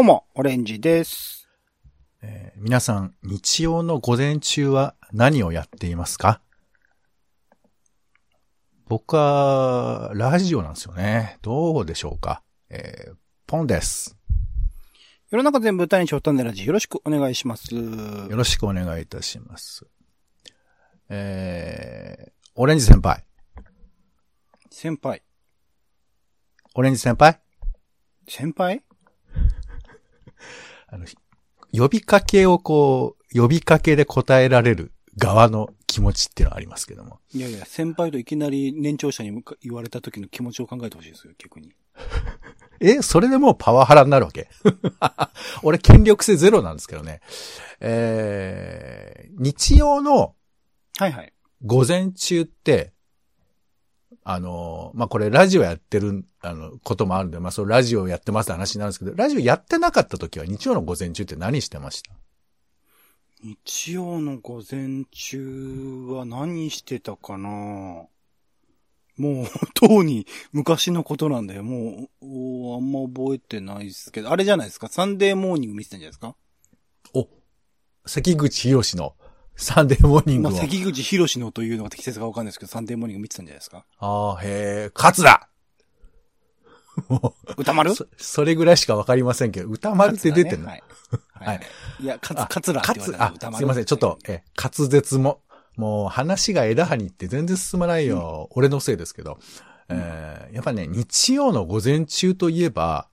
[0.00, 1.46] どうも、オレンジです。
[2.22, 6.40] えー皆さん、日曜の午前中は何をやっていますか？
[8.88, 11.36] 僕は、ラジオなんですよね。
[11.42, 12.42] どうでしょうか？
[12.70, 13.14] えー
[13.46, 14.16] ポンです。
[15.28, 17.74] 世の中全部歌に翔太ネラジよろしくお願いします。
[17.74, 17.82] よ
[18.30, 19.84] ろしくお願いいたします。
[21.10, 23.22] えー、オレンジ先輩。
[24.70, 25.22] 先輩。
[26.74, 27.38] オレンジ先輩？
[28.26, 28.82] 先輩？
[30.88, 31.06] あの、
[31.72, 37.20] 呼びかけをこう、呼びかけで答えられる側の気持ちっていうのはありますけども。
[37.32, 41.72] いやいや、先輩といきなり年長者に言われた時の気持ちを考えてほしいですよ、逆に。
[42.80, 44.48] え、それでもうパワハラになるわけ？
[45.62, 47.20] 俺、権力性ゼロなんですけどね。
[47.80, 50.34] えー、日曜の
[50.98, 51.32] はいはい。
[51.64, 52.92] 午前中って、
[54.22, 62.12] あの、まあ、これラジオやってる、あの、こともあるんで、まあ、そうラジオやってますって話になるんですけど、ラジオやってなかった時は日曜の午前中って何してました？
[63.42, 67.48] 日曜の午前中は何してたかな？
[67.48, 68.08] も
[69.18, 74.88] う、とうに昔のことなんで、もう、おあんま覚えてないですけど、あれじゃないですか？
[74.88, 76.36] サンデーモーニング見てたんじゃないですか？
[77.14, 77.28] お、
[78.06, 79.14] 関口博士の
[79.62, 80.56] サンデーモーニングまあ、を。
[80.56, 83.84] 関口博士のというのが適切かわかんないですけど、サンデーモーニング見てたんじゃないですか？
[83.98, 85.48] ああ、へえ、勝つだ
[87.08, 87.92] も歌丸？
[87.92, 90.82] う、そ、それぐらいしかわかりませんけど、歌丸って出てるの、はい。
[91.34, 91.60] はい。
[92.00, 95.42] いや、かつ、かつらってかつ、言われたらあすいません、ちょっと、え、滑舌も、
[95.76, 98.48] もう話が枝葉にって全然進まないよ。
[98.52, 99.38] 俺のせいですけど。
[99.88, 103.08] えーやっぱね、日曜の午前中といえば、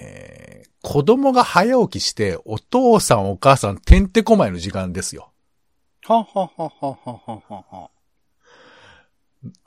[0.00, 5.32] えー子供が早起きして、お父さんお母さんてんてこまいの時間ですよ。
[6.08, 7.90] ははははははは。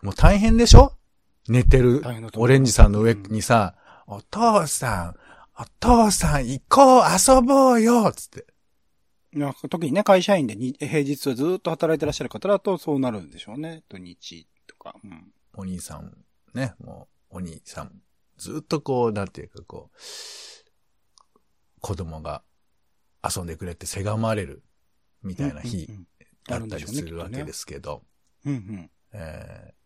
[0.01, 0.93] もう大変でしょ？
[1.49, 2.01] 寝てる
[2.37, 3.75] オレンジさんの上にさ、
[4.07, 5.15] うん、お父さん、
[5.61, 8.45] お父さん行こう遊ぼうよつって。
[9.33, 13.83] なんか特にね、会社員でに平日はずっと働いてらっしゃる方だとそうなるんでしょうね。
[13.89, 14.95] 土日とか。
[15.03, 16.15] うん、お兄さん、
[16.53, 17.91] ね、もう、お兄さん、
[18.37, 19.99] ずっとこう、なんていうかこう、
[21.81, 22.43] 子供が
[23.23, 24.63] 遊んでくれってせがまれる
[25.21, 25.89] みたいな日
[26.57, 27.53] うんうんだったりするわけで。
[27.53, 28.03] すけど、
[28.45, 28.91] うんうん。
[29.13, 29.79] えー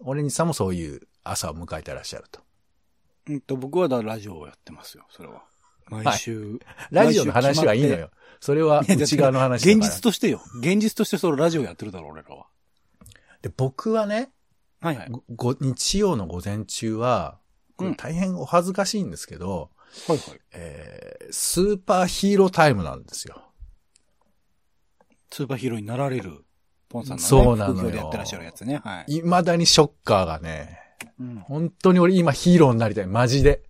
[0.00, 2.40] オレンジさんもそういう朝を迎えてらっしゃると。
[3.26, 5.42] うんうんと、僕はだラジオをやってますよ、それは。
[5.90, 6.60] 毎週。
[6.90, 8.10] ラジオの話はいいのよ。
[8.40, 9.68] それは内側の話。
[9.70, 10.40] 現実としてよ。
[10.60, 12.46] 現実としてそのラジオやってるだろ、俺らは。
[13.42, 14.30] で、僕はね、
[14.80, 15.12] はいはい。
[15.60, 17.38] 日曜の午前中は、
[17.96, 19.70] 大変お恥ずかしいんですけど、
[20.06, 20.40] はいはい。
[20.52, 23.47] えースーパーヒーロータイムなんですよ。
[25.30, 26.44] スーパーヒーローになられる、
[26.88, 28.80] ポンさんのね、そうなのよでやってらっしゃるやつね。
[28.82, 29.12] はい。
[29.12, 30.78] 未だにショッカーがね、
[31.20, 31.36] うん。
[31.40, 33.06] 本当に俺今ヒーローになりたい。
[33.06, 33.62] マジで。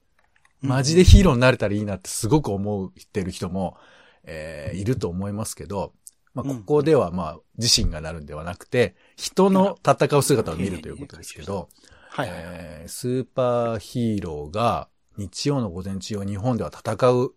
[0.60, 3.76] マジでヒーローになれたらいいなってすごく思ってる人も、
[4.24, 5.92] えーいると思いますけど、
[6.34, 11.68] まあ、うんここではまあ、自身がなるんではなくて、人の戦う姿を見るということですけど、
[12.10, 12.28] はい。
[12.30, 17.34] えースーパーヒーローが日曜の午前中を日本では戦う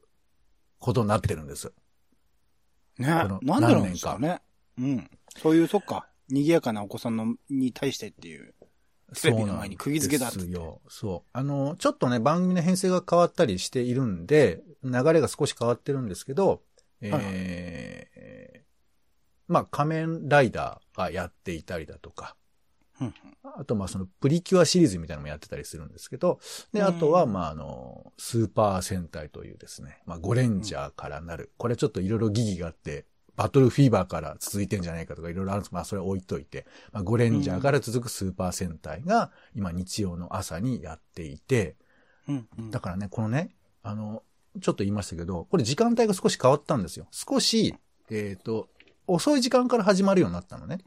[0.79, 1.73] ことになってるんです。
[3.01, 4.41] ねなんでなんですかね。
[4.77, 5.09] うん。
[5.37, 6.07] そういう、そっか。
[6.29, 8.53] 賑やかなお子さんの、に対してっていう。
[9.21, 10.81] テレビの前に釘付けだってそうよ。
[10.87, 11.29] そう。
[11.33, 16.61] あの、ちょっとね、番組の編成が変わったりしているんで、流れが少し変わってるんですけど、
[17.01, 18.01] えーはい
[19.51, 22.37] まあ、仮面ライダーがやっていたりだとか、
[23.01, 23.13] うん
[23.57, 26.39] あと、まあ、そのプリキュアシリーズみたいなのもやってたりするんですけど、
[26.73, 41.75] で、あとは、うんまあ、あの、スーパー戦隊というですね、まあ、ゴレンジャーからなる、これちょっといろいろ疑義があって、バトルフィーバーから続いてんじゃないかとかいろいろあるんですけどまあ、それは置いといて、まあ、ゴレンジャーから続くスーパー戦隊が、今日曜の朝にやっていて、
[42.27, 42.71] うんうん。
[42.71, 44.23] だからね、このね、あの、
[44.61, 47.07] ちょっと言いましたけど、これ時間帯が少し変わったんですよ。
[47.11, 47.75] 少し、
[48.09, 48.69] えっ、と、
[49.07, 50.79] 遅い時間から始まるようになったのね。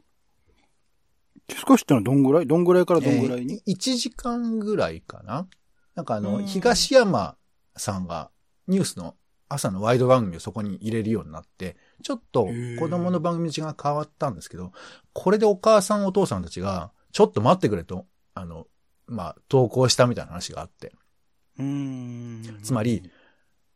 [1.49, 2.47] 少しってのはどんぐらい？
[2.47, 5.47] どんぐらいからどんぐらいに、えー1時間ぐらいかな。
[5.95, 6.45] なんかあの、うん。
[6.45, 7.35] 東山
[7.77, 8.31] さんが
[8.67, 9.15] ニュースの
[9.47, 12.47] 朝のワイド番組をそこに入れるようになって、ちょっと
[12.79, 14.71] 子供の番組の時間が変わったんですけど、
[15.13, 18.67] これでお母さんお父さんたちが、ちょっと待ってくれと、あの、
[19.07, 20.93] まあ、投稿したみたいな話があって。
[21.59, 22.59] うーん。
[22.63, 23.09] つまり、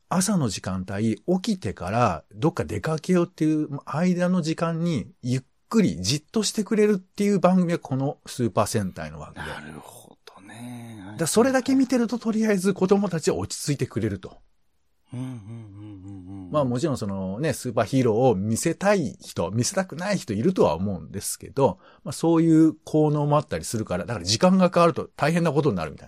[0.09, 9.41] 朝の時間帯、起きてからどっか出かけようっていう間の時間に、ゆっくりじっとしてくれるっていう番組はこのスーパー戦隊の枠で。
[9.41, 11.15] なるほどね。
[11.17, 14.37] だそれだけ見てるととりあえず子供たちは落ち着いてくれると。
[16.51, 26.07] まあもちろんそのね、スーパーヒーローを見せたい人、見せたくない人いるとは思うんですけど、まあそういう効能もあったりするから、だから時間が変わると大変なことになるみたい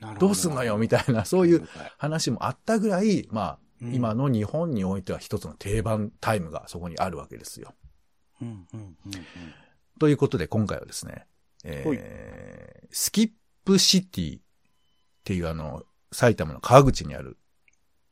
[0.00, 0.08] な。
[0.08, 1.68] なるほどうすんのよみたいな、そういうはい
[1.98, 7.74] 話もあったぐらい、まあ、うん今の日本においては一つの定番タイムがそこにあるわけですよ。
[8.42, 9.24] うんうんうんうん
[9.98, 11.26] ということで今回はですね、
[11.64, 13.30] えー、スキッ
[13.64, 14.42] プシティっ
[15.24, 17.38] ていうあの、埼玉の川口にある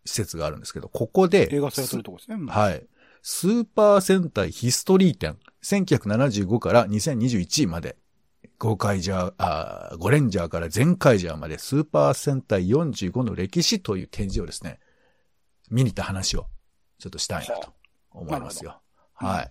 [0.05, 2.37] 施設があるんですけど、ここで、映画祭やってるとこですね。
[2.37, 2.47] い。
[2.47, 2.87] はい。
[3.23, 7.97] スーパー戦隊ヒストリー展、1975から2021まで、
[8.59, 14.81] ゴーカイジャー、あーゴレンジャーから全カイジャーまでスーパー戦隊45の歴史という展示をですね、
[15.71, 16.47] 見に行った話を
[16.99, 17.73] ちょっとしたいなと
[18.11, 18.81] 思いますよ。
[19.15, 19.51] はい。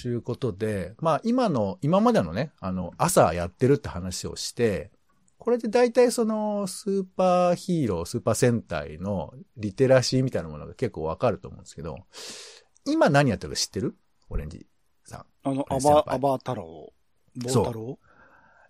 [0.00, 4.90] ということで、まあ今の、今までのね、あの、朝やってるって話をして、
[5.38, 11.96] これで大体そのスーパーヒーロー、スーパー戦隊のリテラシーみたいなものが結構わかると思うんですけど、
[12.86, 13.96] 今何やってるか知ってる？
[14.28, 14.66] オレンジ
[15.04, 15.26] さん。
[15.42, 16.92] あの、アバ、アバ太郎。
[17.36, 17.98] ボー太郎？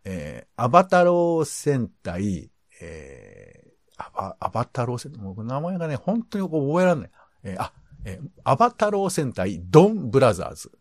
[0.05, 7.11] えー、アバタロー戦隊、えー、アバ、アバタロー戦隊、もう名前がね、本当に覚えられない。
[7.43, 7.73] えーあ、
[8.05, 10.73] えーアバタロー戦隊、ドンブラザーズ。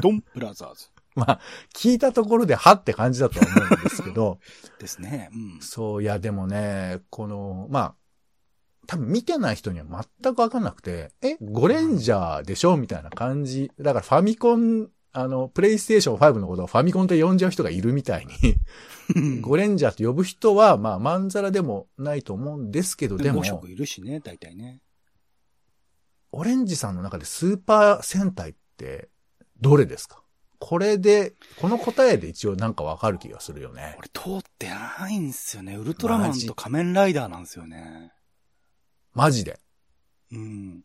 [0.00, 1.40] ドンブラザーズ まあ、
[1.74, 4.38] 聞いたところで、はって感じだとは思うんですけど、
[4.78, 5.30] ですね。
[5.32, 5.60] うん。
[5.60, 7.94] そう、いや、でもね、この、まあ、
[8.86, 13.70] 多分見てない人には全くわかんなくて、え、ゴレンジャーでしょみたいな感じ。
[13.78, 24.80] だからファミコン、あの、プレイステーション5のことをファミコンって呼んじゃう人がいるみたいに、 ゴレンジャーって呼ぶ人は、まあ、まんざらでもないと思うんですけど、でも5、色いるしね、大体ね。
[26.32, 29.08] オレンジさんの中でスーパー戦隊って、
[29.60, 30.22] どれですか？
[30.60, 33.96] これで、この答えで一応なんかわかる気がするよね。
[33.98, 35.76] 俺通ってないんですよね。
[35.76, 38.12] ウルトラマンと仮面ライダーなんですよね。
[39.14, 39.60] マジで？
[40.32, 40.82] うん。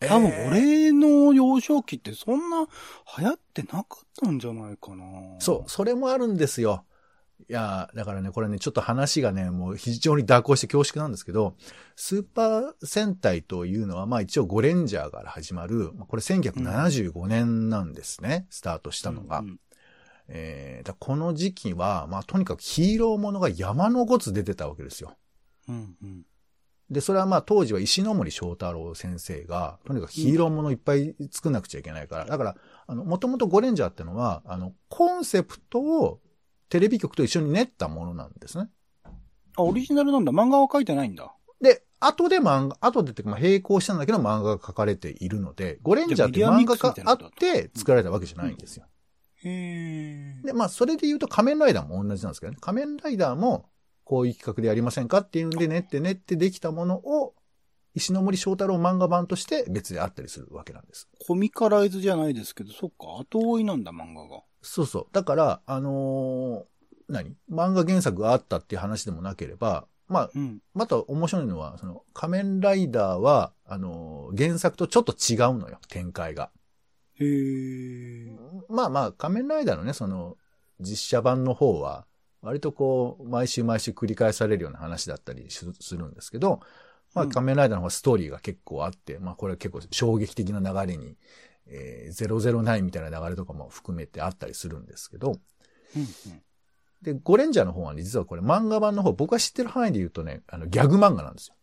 [0.00, 2.68] 多分えー俺の幼少期ってそんな
[3.18, 5.04] 流行ってなかったんじゃないかな。
[5.40, 6.84] そう、それもあるんですよ。
[7.50, 11.56] いや、だからね、これね、ちょっと話がね、もう非常に蛇行して恐縮なんですけど、
[11.96, 19.40] スーパー戦隊というのは、まあ一応ゴレンジャーから始まる、まあこれ1975年なんですね、スタートしたのが。
[19.40, 19.60] うん
[20.30, 25.16] えーだこの時期は、まあとにかくヒーローものが山のごつ出てたわけですよ。
[25.68, 26.22] うんうん。
[26.90, 32.56] で、それはまあ当時は石ノ森章太郎先生が、とにかくヒーローものいっぱい作んなくちゃいけないから、だから、
[32.86, 36.20] あの、もともとゴレンジャーってのは、あの、コンセプトを
[36.68, 38.68] テレビ局と一緒に練ったものなんですね。
[39.56, 40.32] あ、オリジナルなんだ。
[40.32, 41.32] 漫画は書いてないんだ。
[41.60, 48.86] で、後で漫画、後でってかまあ並行したんだけど漫画が書かれているので、ゴレンジャーっていう漫画があって作られたわけじゃないんですよ。
[49.42, 50.46] へえ。
[50.46, 52.58] で、まあそれで言うと仮面ライダーも同じなんですけどね。
[52.60, 53.68] 仮面ライダーも
[54.04, 57.34] こういう企画でやりませんかっていうんで練って練ってできたものを、
[57.94, 61.08] 石ノ森章太郎漫画版として別であったりするわけなんです。
[61.26, 64.42] コミカライズじゃないですけど、そっか、後追いなんだ、漫画が。
[64.68, 65.06] そうそう。
[65.12, 67.34] だから、あのー何？
[67.50, 70.58] 漫画原作があったっていう話でもなければ、まあ、うん。
[70.74, 76.50] また面白いのは、その、仮面ライダーは、あのー原作とちょっと違うのよ、展開が。
[77.14, 78.30] へえ。
[78.68, 80.36] まあまあ、仮面ライダーのね、その、
[80.80, 82.06] 実写版の方は、
[82.42, 86.60] 割とこう、毎週毎週繰り返されるような話だったりしするんですけど、
[87.14, 91.16] まあうん仮面ライダーの方はストーリーが結構あって、まあこれは結構衝撃的な流れに、
[91.70, 95.32] えー、009みたいな流れとかも含めてあったりするんですけど、
[95.96, 96.42] うんうん。
[97.02, 101.54] で、ゴレンジャーの方はね、実はこれ漫画版の方、僕が知ってる範囲で言うとね、あの、ギャグ漫画なんですよ。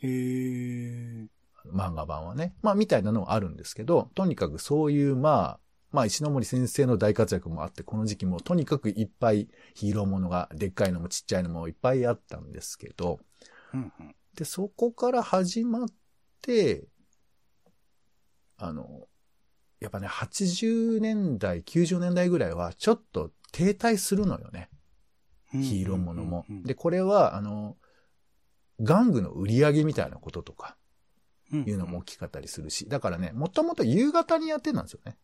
[0.00, 1.26] へえ。
[1.72, 2.54] 漫画版はね。
[2.62, 13.20] まあ、みたいなのはあるんですけど、とにかくそういう、まあ、まあ、石ノ森先生の大活躍もあって、この時期もとにかくいっぱいヒーローものが、でっかいのもちっちゃいのもいっぱいあったんですけど、
[13.72, 14.14] うんうん。
[14.34, 15.88] で、そこから始まっ
[16.42, 16.86] て、
[18.58, 19.07] あの、
[19.80, 24.68] やっぱね、80年代、90年代ぐらいはちょっと停滞するのよね。
[25.52, 26.44] ヒーローものも。
[26.64, 27.76] で、これは、あの、
[28.80, 30.76] 玩具の売り上げみたいなこととか
[31.52, 35.16] いうのも大きかったりするし、だからね、もともと夕方にやってたんですよね。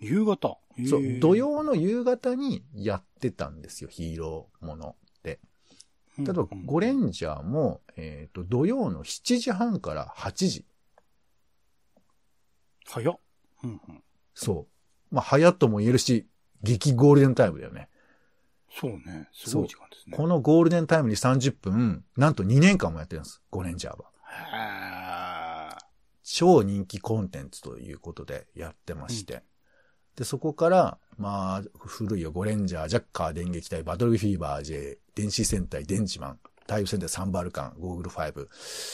[0.00, 0.58] 夕方？
[0.88, 1.34] そう、土。
[1.34, 5.40] 曜の夕方にやってたんですよ、ヒーローものって。
[6.18, 10.66] 例えば、ゴレンジャーも、えっ、と、土曜の7時半から8時。
[12.84, 13.20] 早っ。
[13.64, 14.02] うんうん。
[14.34, 14.66] そ
[15.10, 15.14] う。
[15.14, 16.26] まあ、早とも言えるし、
[16.62, 17.88] 激ゴールデンタイムだよね。
[18.70, 19.28] そうね。
[19.32, 20.16] すごい時間ですね。
[20.16, 24.10] このゴールデンタイムに30分、なんと2年間もやってるんです、ゴレンジャーは。
[24.30, 25.88] へー
[26.30, 29.42] 超人気コンテンツということでやってまして。
[30.14, 38.48] で、そこから、まあ、古いよ、ゴレンジャー、ジャッカー、電撃隊、バトルフィーバー J、電子戦隊、電磁マン、太陽戦隊サンバルカン、ゴーグル5、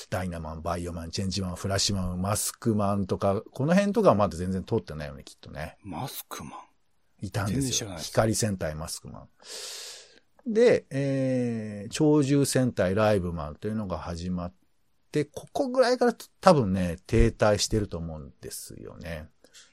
[0.08, 5.76] ダイナマン、バイオマン、チェンジマン、フラッシュマン、マスクマンとか、この辺とかはまだ全然通ってないよね、きっとね。
[5.82, 7.26] マスクマン？
[7.26, 9.28] いたんですよ光戦隊マスクマン。
[10.46, 14.54] で、えー、超獣戦隊ライブマンというのが始まっ
[15.10, 19.28] て、ここぐらいから多分ね、停滞してると思うんですよね。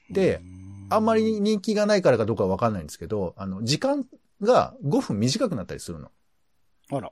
[0.10, 0.42] で、
[0.90, 4.06] あんまり人気がないからかどうかはわかんないんですけど、あの、時間
[4.42, 6.10] が5分短くなったりするの。
[6.90, 7.12] あら。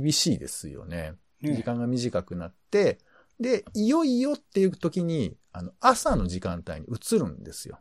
[0.00, 1.14] 厳しいですよね。
[1.40, 2.98] ね時間が短くなって、
[3.40, 7.78] で、いよいよっていう時に、あの、朝の時間帯に移るんですよ。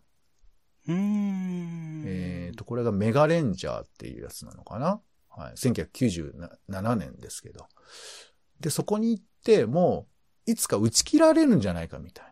[0.88, 2.04] うーん。
[2.06, 5.02] えっ、と、これがメガレンジャーっていうやつなのかな？
[5.30, 5.54] はい。
[5.56, 7.68] 1997年ですけど。
[8.60, 10.08] で、そこに行って、も
[10.48, 12.32] う、いつか打ち切られるんじゃないかみたいな。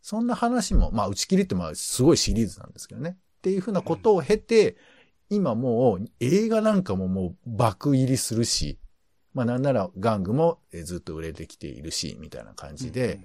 [0.00, 3.18] そんな話も、まあ、打ち切りってまあ、すごいシリーズなんですけどね。
[3.18, 4.76] っていうふうなことを経て、
[5.34, 8.78] 今もう映画なんかももう爆入りするし、
[9.34, 13.20] まあなんなら玩具もえーずっと売れてきているし、みたいな感じで、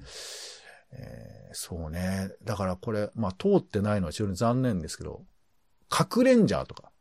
[0.92, 2.30] えーそうね。
[2.44, 5.26] だからこれ、まあ通ってないのは非常に残念ですけど、
[5.90, 6.92] 核レンジャーとか。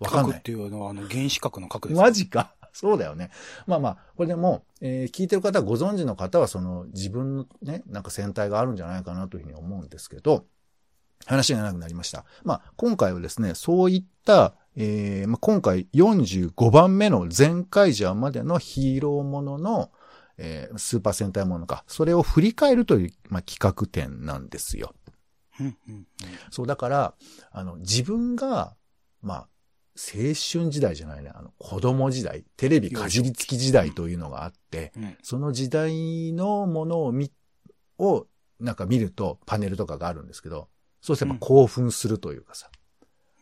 [0.00, 0.42] わかんない核っ。
[0.42, 2.02] ていうのは、あの、原子核の核ですか？
[2.02, 2.54] マジか。
[2.72, 3.30] そうだよね。
[3.66, 10.46] まあまあ、これでも、えー聞いてる方、ご存知の方は、その、自分のね、なんか戦隊があるんじゃないかなというふうに思うんですけど、
[11.26, 12.24] 話が長くなりました。
[12.44, 19.90] まあ、今回はですね、そういった、えーまあ、今回45番目の全カイジャーまでのヒーローものの、
[20.38, 24.94] えースーパー戦隊ものか、それを振り返るという、まあ、企画展なんですよ。
[25.60, 26.06] うんうんうん
[26.50, 27.14] そう、だから、
[27.50, 28.74] あの、自分が、
[29.20, 29.48] まあ、
[29.94, 37.30] 青春時代じゃないね、あの、子供時代、テレビかじりつき時代というのがあって、うんその時代のものを見、
[37.98, 38.26] を、
[38.58, 40.68] なんか見ると、パネルとかがあるんですけど、
[41.02, 42.70] そうすれば興奮するというかさ、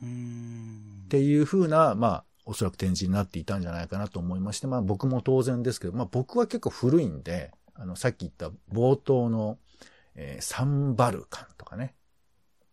[0.03, 1.03] うーん。
[1.05, 9.59] っていう風な、まあ、おそらく展示になっていたんじゃないかなと思いまして、まあ僕も当然ですけど、まあ僕は結構古いんで、あの、さっき言った冒頭の、
[10.15, 11.95] えーサンバルカンとかね、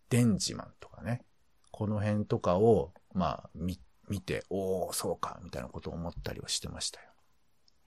[0.08, 1.22] デンジマンとかね、
[1.70, 3.78] この辺とかを、まあ、見、
[4.08, 7.06] 見て、おー、そうか、みたいなことを思ったりはしてましたよ。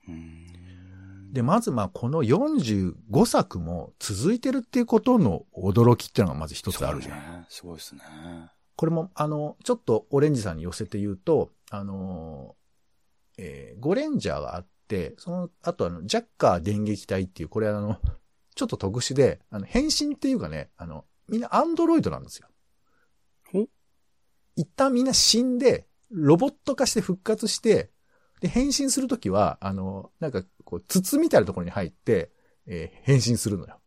[0.08, 0.91] うーん
[1.32, 7.46] で、まずまあ、この45作も続いてるっていうことの驚きっていうのがまず一つあるじゃん。
[7.48, 8.02] すごいですね。
[8.76, 12.54] これも、あの、ちょっとオレンジさんに寄せて言うと、あの、
[13.38, 17.98] えー、ゴレンジャーがあって、その後あの、ジャッカー電撃隊っていう、これあの、
[18.54, 22.48] ちょっと特殊で、あの、変身っていうかね、あの、みんなアンドロイドなんですよ。
[23.50, 23.66] ほ
[24.56, 27.90] 一旦みんな死んで、ロボット化して復活して、
[28.42, 32.30] で、変身するときは、あの、なんか、こう、筒みたいなところに入って、
[32.66, 33.78] えー変身するのよ。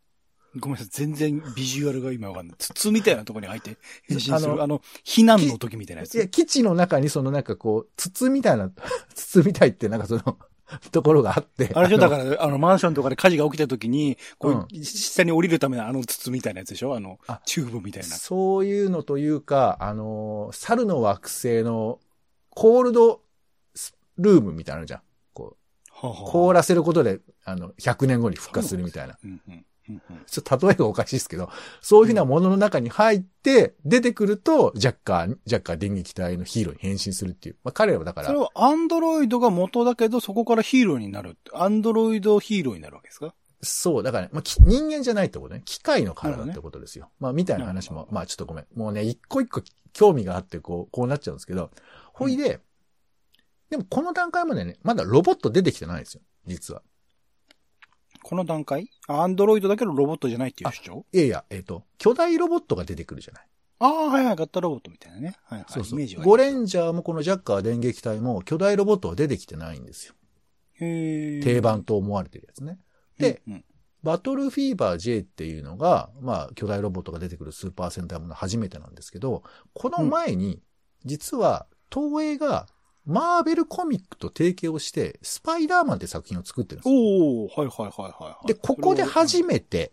[0.58, 0.88] ごめんなさい。
[0.92, 2.56] 全然ビジュアルが今わかんない。
[2.58, 4.36] 筒みたいなところに入って変身する。
[4.36, 6.30] ああのの、避難の時みたいなやいや、つ。
[6.30, 8.72] 基地の中にそのなんかこう、筒みたいな、
[9.14, 10.38] 筒みたいってなんかその、
[10.92, 11.72] ところがあって。
[11.76, 12.00] あれでしょ？
[12.00, 12.18] だら。
[12.18, 16.96] から、あの、マンションとかで火事が起きた時に、こうう、下に降りるためのあの筒みたいなやつでしょ？
[16.96, 18.10] あのあ、チューブみたいな。
[18.10, 22.00] そういうのというか、あのー、猿の惑星の
[22.50, 23.25] コールドス
[24.18, 25.02] ルームみたいなのじゃん。
[25.34, 29.18] こう、凍らせることで、あの、100年後に復活するみたいな。
[30.26, 37.58] ちょっと例えがおかしいですけど、そういうふうなものの中に入って、出てくると、ジャッカー、ジャッカー電撃隊のヒーローに変身するっていう。
[37.64, 41.38] まあ、彼らはだからそれ、はアンドロイドが元だけど、そこからヒーローになる。
[41.54, 43.36] アンドロイドヒーローになるわけですか？
[43.62, 45.62] そう、だからね、まあ、き人間じゃないってことね。
[45.66, 47.12] 機械の体ってことですよ。
[47.20, 48.66] まあ、みたいな話も、まあ、ちょっとごめん。
[48.76, 49.62] もうね、一個一個
[49.94, 51.70] 興味があって、こう、こうなっちゃうんですけど、
[52.14, 52.60] ほいで、
[53.70, 56.22] でもこの段階までね、まだロボット出てきてないんですよ。
[56.46, 56.82] 実は。
[58.24, 58.90] この段階？
[59.08, 61.06] アンドロイドだけどロボットじゃないっていう主張？
[61.12, 63.48] いやいや、えっ、と、巨大ロボットが出てくるじゃない。
[63.80, 65.36] ああ、はいはい、ガッタロボットみたいなね。
[65.44, 65.72] はいはい。
[65.72, 66.18] そうそうイメージ。
[66.18, 66.24] は。
[66.24, 70.14] ゴレンジャーもこのジャッカー電撃隊も巨大ロボットは出てきてないんですよ。
[70.80, 71.84] へー定番。
[71.84, 72.80] と思われてるやつね。
[73.18, 73.66] で、うんうん
[74.04, 79.42] バトルフィーバー J っていうのが、まあ、巨大ロボットが出てくるスーパー戦隊もの初めてなんですけど、
[79.74, 80.62] この前に、
[81.06, 82.68] 実は、東映が、
[83.06, 86.96] マーベルコミックと提携をして、スパイダーマンって作品を作ってるんですよ。
[86.96, 88.48] おおはいはいはいはいはい。
[88.48, 89.92] で、ここで初めて、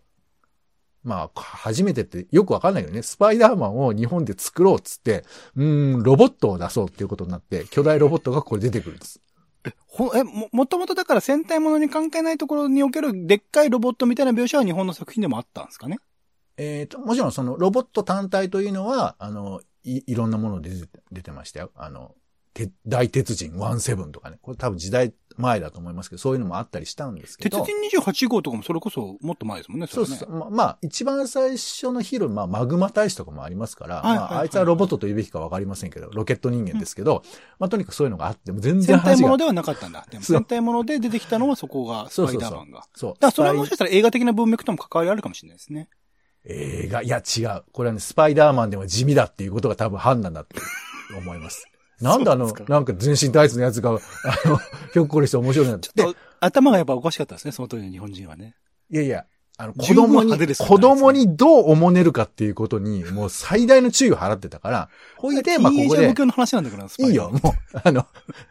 [1.03, 3.03] まあ、初めてってよくわかんないよね。
[3.03, 9.21] スパイダーマンを日本で作ろうっつって、うーん、ロボットを出そうっていうことになって、巨大ロボットがこれ出てくるんです。
[9.87, 15.99] ほ、え、も、もともとだから戦隊ものに関係ないところにおけるでっかいロボットみたいな描写は日本の作品でもあったんですかね？
[16.57, 21.71] えっ、と、もちろんそのロボット単体というのは、あの、い、いろんなもので出て出てましたよ。
[21.75, 22.22] あの、て
[22.87, 24.37] 大鉄人17とかね。
[24.41, 27.65] これ多分時代前だと思いますけど、そういうのもあったりしたんですけど。
[27.65, 30.29] 鉄人28号とかもそれこそもっと前ですもんね、そうそう。
[30.29, 37.23] ままあ、一番最初のヒーロー、まあ、マグマ大使とかもありますから、はいはいはいまあ、あいつはロボットと言うべきかわかりませんけど、ロケット人間ですけど、
[37.59, 39.09] まあ、とにかくそういうのがあっても全然話が。
[39.11, 40.05] 戦隊ものではなかったんだ。
[40.09, 42.85] でもそう戦隊もので出てきたのはそこがスパイダーマンが。
[42.95, 43.13] そう。
[43.13, 45.89] だからそれはもしかしたら映画的な文脈とも関わりあるかもしれないですね。
[46.45, 47.63] 映画、いや違う。
[47.71, 50.55] これはね、スパイダーマンでも地味だっていうことが多分判断だと
[51.17, 51.65] 思います。
[52.03, 52.93] なんであの、なんか？
[52.97, 53.93] 全身タイツのやつが、あ
[54.47, 54.59] の、
[54.93, 58.55] ひょっこりして面白いなっちょっと頭がやっぱおかしかったですね、その当時の日本人はね。
[58.91, 59.25] いやいや、
[59.57, 68.05] あの、子供に、子供にどうおねるかっていうことに、もう最大の注意を払ってたから、ほいで、まあここでの話なんだから、いいよ、もう、 あの、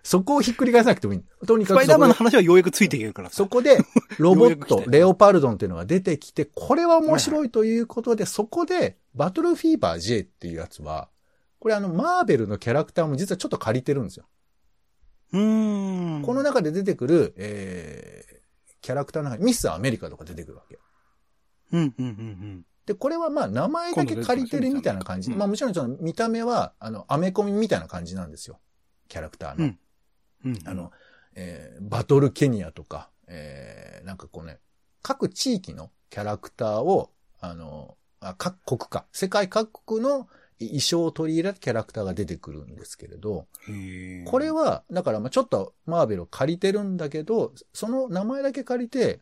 [0.04, 1.22] そこをひっくり返さなくてもいい。
[1.46, 3.34] とにかくスパイダーマンの、話はようやくついていけるからさ。
[3.36, 3.78] そこで、
[4.18, 11.08] ロボット、 レオパルドンっていうのが出てきて、これは面白いということで、そこで、バトルフィーバー J っていうやつは、
[11.62, 14.26] これあの、マーベルのキャラクターも実はちょっと借りてるんですよ。
[15.32, 16.22] うーん。
[16.22, 20.80] この中で出てくる、えー、キャラクターの中にミス・アメリカとか出てくるわけ。
[21.70, 25.30] うん、うん、うん、で、これはまあ名前だけ借りてるみたいな感じ。
[25.30, 28.58] まあもちろんその見た目は、あの、アメコミみたいな感じなんですよ。
[29.06, 29.66] キャラクターの。
[29.66, 29.78] うん
[30.46, 30.58] うん。
[30.66, 30.90] あの、
[31.36, 34.58] えーバトルケニアとか、えーなんかこうね、
[35.00, 40.26] 各地域のキャラクターを、あの、あ各国か、世界各国の
[40.66, 43.46] 衣装を取り入れたキャラクターが出てくるんですけれど、
[44.26, 49.20] これは、だからまあちょっとマーベルを借りてるんだけど、その名前だけ借りて、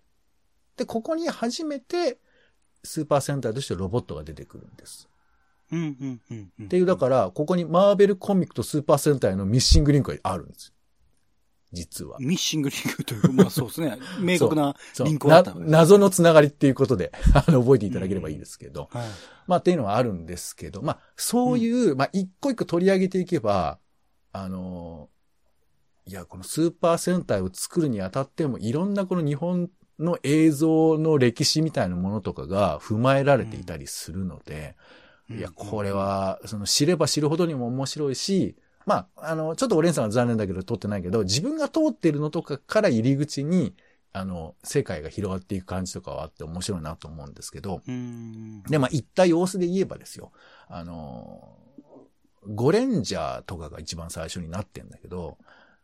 [0.77, 2.19] で、ここに初めて、
[2.83, 5.09] スーパー戦隊としてロボットが出てくるんです。
[5.71, 6.65] うん、うん、うんうん。
[6.67, 10.73] っていう、だから、ここにマーベルコミックとスーパー戦隊のミッシングリンクがあるんです。
[11.73, 12.17] 実は。
[12.19, 13.99] ミッシングリンクというか、まあそうですね。
[14.21, 14.75] 明確な
[15.05, 18.89] リンクはあったな謎のつながりっていうことで、 あの、覚えていただければいいですけど。
[18.93, 19.09] はい。
[19.47, 23.79] まあ、っていうのはあるんですけど、まあ、そういう、まあ、一個一個取り上げていけば、
[24.33, 25.09] あの、
[26.07, 34.77] いや、このスーパー戦隊を作るにあたっても、いろんなこの日本の映像の歴史みたいなものとかが踏まえられていたりするので、
[35.29, 43.75] いや、これは、その知れば知るほどにも面白いし、まあ、あの、ちょっとオレンさんは残念だけど通ってないけど、自分が通っているのとかから入り口に、
[44.13, 47.83] あの、世界が広がっていく感じとかはあって面白いなと思うんですけど。
[48.69, 50.33] で、まあ、行った様子で言えばですよ。
[50.69, 55.39] あのー、ゴレンジャーとかが一番最初になってんだけど、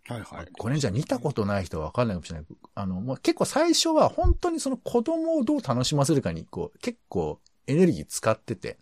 [0.09, 0.46] はいはい。
[0.59, 2.46] ゴレンジャー見たことない人はわかんないかもしれない。
[2.74, 8.78] あの、もう結構最初は本当にその子供をどう楽しませるかに、こう、結構エネルギー使ってて。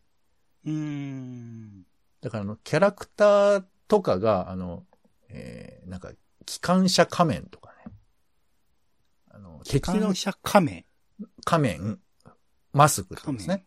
[0.65, 1.87] うーん。
[2.21, 4.85] だからあの、キャラクターとかが、あの、
[5.29, 6.13] えー、なんか、
[6.47, 7.93] 機関車仮面とかね。
[9.31, 10.85] あの、敵の感謝仮面？
[11.45, 12.01] 仮面、
[12.73, 13.65] マスクですね。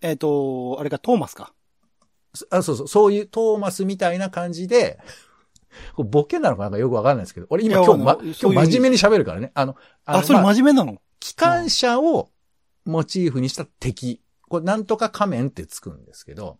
[0.00, 1.52] えっ、と、あれがトーマスか？
[2.50, 4.98] あ、そうそう、そういうトーマスみたいな感じで、
[5.96, 6.68] ボケなのかな？
[6.70, 9.50] んかよくわかんないですけど、俺今今日、ま、今日真面目に喋るからね。
[9.54, 11.00] あの、ああ、それ真面目なの？
[11.20, 12.30] 機関車を
[12.84, 14.22] モチーフにした敵。
[14.48, 16.58] これなんとか仮面ってつくんですけど、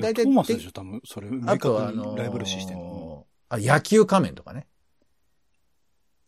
[0.00, 1.00] 大体トーマスでしょ、多分。
[1.04, 3.26] それ、明あとはあ確のにライバル視してんの。
[3.48, 4.66] あ、野球仮面とかね。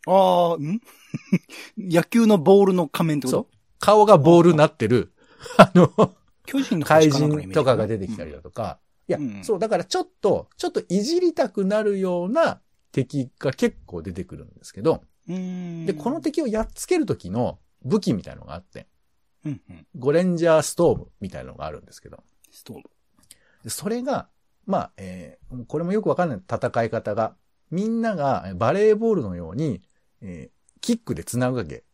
[0.06, 0.80] ああ、ん？
[1.78, 3.38] 野球のボールの仮面ってこと？
[3.38, 3.56] そう。
[3.78, 5.12] 顔がボールになってる、
[5.58, 6.14] あの、
[6.46, 12.60] 巨人の怪人とかが出てきたりだとか、いや、うんそう、だからちょっと、ちょっといじりたくなるような
[12.92, 15.02] 敵が結構出てくるんですけど。
[15.26, 18.86] で、この敵をやっつける時の武器みたいのがあって、
[19.44, 19.86] うんうん。
[19.96, 22.82] ゴレンジャーストームみたいなのがあるんですけど、ストーブ。
[23.70, 24.28] それが、
[24.66, 26.38] まあ、えーこれもよくわかんない。
[26.38, 27.36] 戦い方が、
[27.70, 29.82] みんながバレーボールのように、
[30.20, 31.84] えーキックで繋ぐわけ。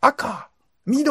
[0.00, 0.50] 赤
[0.86, 1.10] 緑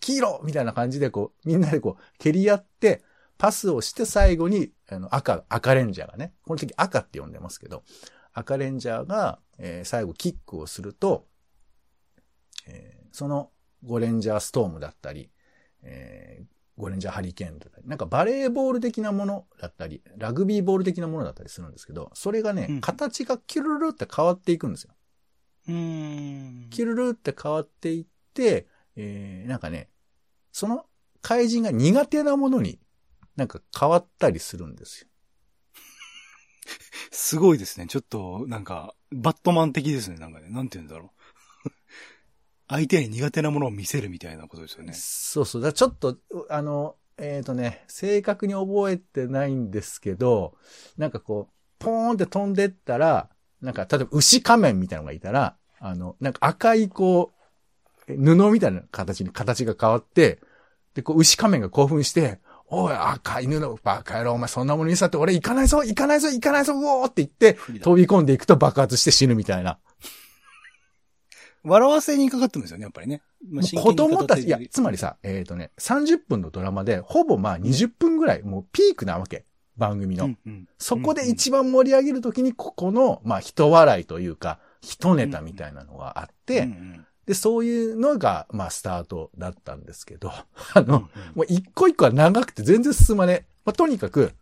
[0.00, 3.02] 黄色みたいな感じでこう、みんなでこう、蹴り合って、
[3.36, 7.84] パスをして最後に、あの、赤、赤レンジャーがね、この時赤って呼んでますけど、
[8.32, 11.26] 赤レンジャーが、えー最後キックをすると、
[12.66, 13.50] えーその
[13.84, 15.30] ゴレンジャーストームだったり、
[15.82, 24.94] えーゴレンジャーハリケーンだったり、なんかバレーボール的なものだったり、ラグビーボール的なものだったりするんですけど、それがね、うん形がキュルルって変わっていくんですよ。
[25.68, 25.74] うー
[26.66, 26.70] ん。
[26.70, 29.90] キュルルって変わっていって、えー、なんかね、
[30.52, 30.86] その
[31.20, 32.78] 怪人が苦手なものに
[33.36, 35.08] なんか変わったりするんですよ。
[37.10, 37.86] すごいですね。
[37.86, 40.18] ちょっと、なんか、バットマン的ですね。
[40.18, 41.17] なんかね、なんて言うんだろう。
[42.68, 44.92] 相手に苦手なものを見せるみたいなことですよね。
[44.94, 45.62] そうそう。
[45.62, 46.18] だちょっと、う
[46.50, 50.54] あの、えっ、とね、正確に覚えてないんですけど、
[50.96, 53.30] なんかこう、ポーンって飛んでったら、
[53.62, 57.32] なんか、例えば牛仮面みたいなのがいたら、あの、なんか赤いこ
[58.08, 60.40] う、え布みたいな形に形が変わって、
[60.94, 69.78] で、こう、牛仮面が興奮して、おい、赤い布、バカ野郎、お前そんなものにさって俺行かないぞ行かないぞ行かないぞうおーって言って、飛び込んでいくと爆発して死ぬみたいな。
[71.68, 73.22] 笑わせにかかってるんですよね、やっぱりね。
[73.48, 79.44] まあ子供たち、いや、つまり、さ、えっ、とね、30分のドラマで、ほぼまあ20分ぐらい、もうピークなわけ。
[79.78, 80.26] 番組の。
[80.26, 90.32] うんうんそこで一番盛り上げるときに、ここの、まあ、人笑いというか、人ネタみたいなのがあって、うんうんで、そういうのが、まあ、スタートだったんですけど、
[90.74, 91.02] あの、うん
[91.34, 93.46] もう一個一個は長くて全然進まねえ。
[93.66, 94.32] まあ、とにかく、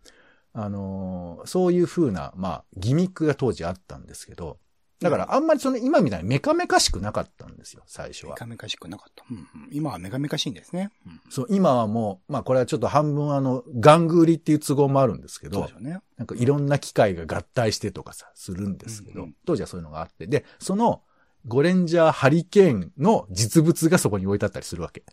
[0.53, 4.57] あのーそういう風な、まあ、ギミックが当時あったんですけど、
[4.99, 8.31] だからあんまりその今みたいにメカメカしくなかったんですよ、最初は。
[8.31, 9.23] メカメカしくなかった。
[9.29, 10.91] うんうん今はメカメカしいんですね。
[11.05, 15.99] うんそう、今はもう、まあこれはちょっと半分あの、ガング売りっていう都合もあるんですけどそうでし、ょうね。
[16.17, 21.03] なんかいろんな機械が合体してとかさ、するんですけど、うんうん当時はそういうのがあって、で、その、
[21.45, 25.03] ゴレンジャーハリケーンの実物がそこに置いてあったりするわけ。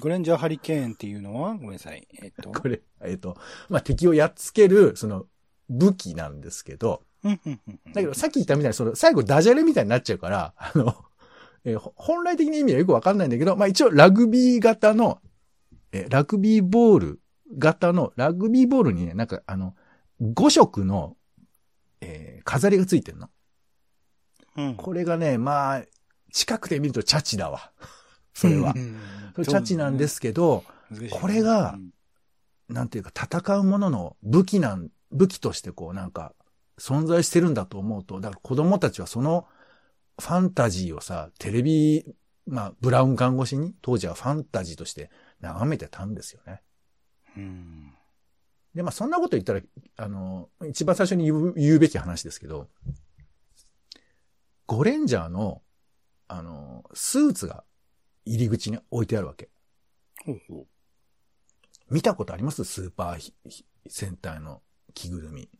[0.00, 2.06] ゴレンジャーハリケーンっていうのは、ごめんなさい。
[2.22, 2.50] えっと。
[2.52, 3.36] これ、えっ、と、
[3.68, 5.26] まあ敵をやっつける、その、
[5.68, 10.94] 武器なんですけど、だけどさっき言ったみたいに、その、最後ダジャレみたいになっちゃうから、あの、
[11.64, 15.20] えーほ本来的な意味はよくわかんないんだけど、まあ一応ラグビー型の、
[15.92, 17.20] えーラグビーボール
[17.58, 19.74] 型の、ラグビーボールにね、なんかあの、
[20.20, 21.16] 5色の、
[22.00, 23.30] えー飾りがついてるの。
[24.56, 25.82] うんこれがね、まあ、
[26.32, 27.70] 近くで見るとチャチだわ。
[28.34, 28.78] それはう。
[28.78, 28.98] ん
[29.34, 31.92] それチャチなんですけど、難しいこれがうん
[32.68, 36.34] なんていうか戦うものの武器なん、武器としてこうなんか
[36.82, 39.46] 存在してるんだと思うと、だから子供たちはその
[40.20, 42.04] ファンタジーをさ、テレビ、
[42.46, 46.60] まあ、ブラウン看護師に当時はファンタジーとして眺めてたんですよね。
[47.36, 47.94] うん
[48.74, 49.60] で、まあそんなこと言ったら、
[49.98, 52.70] あの、一番最初に言う言うべき話ですけど、
[54.66, 55.60] ゴレンジャーの、
[56.26, 57.64] あの、スーツが
[58.24, 59.50] 入り口に置いてあるわけ。
[60.24, 60.66] ほうほう
[61.90, 62.64] 見たことあります？
[62.64, 63.32] スーパー
[63.88, 64.62] 戦隊の
[64.94, 65.50] 着ぐるみ。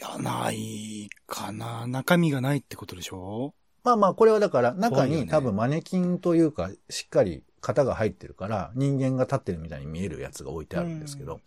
[0.00, 1.86] いや、ないかな。
[1.86, 3.54] 中身がないってことでしょ？
[3.84, 11.40] まあまあ、これはだから中に多分マネキンというか、しっかり型が入ってるから、人間が立ってるみたいに見えるやつが置いてあるんですけど、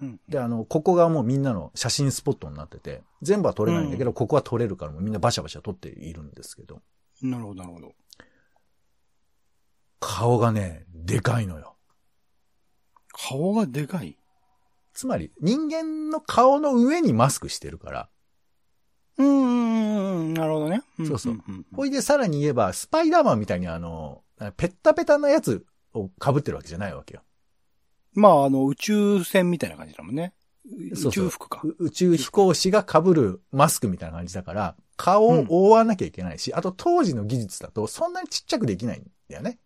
[0.00, 0.20] うん。
[0.28, 6.82] で、あの、ここがもうみんなの写真スポットになってて、全部は撮れないんだけど、ここは撮れるからみんなバシャバシャ撮っているんですけど、
[7.22, 7.92] なるほど、なるほど。
[10.00, 11.76] 顔がね、でかいのよ。
[13.12, 14.16] 顔がでかい？
[14.92, 18.08] つまり、人間の顔の上にマスクしてるから、
[19.18, 20.82] うーん、なるほどね。
[21.06, 24.22] そうそうんんほいでさらに言えば、スパイダーマンみたいにあの、
[24.56, 27.22] ペッタペタなやつを被ってるわけじゃないわけよ。
[28.14, 30.34] まあ、あの、宇宙船みたいな感じだもんね。
[30.92, 31.60] 宇宙服か。
[31.64, 39.58] う宇宙飛行士が被るマスクみたいな感じだから、顔を覆わなきゃいけないし、あと当時の技術だとそんなにちっちゃくできないんだよね。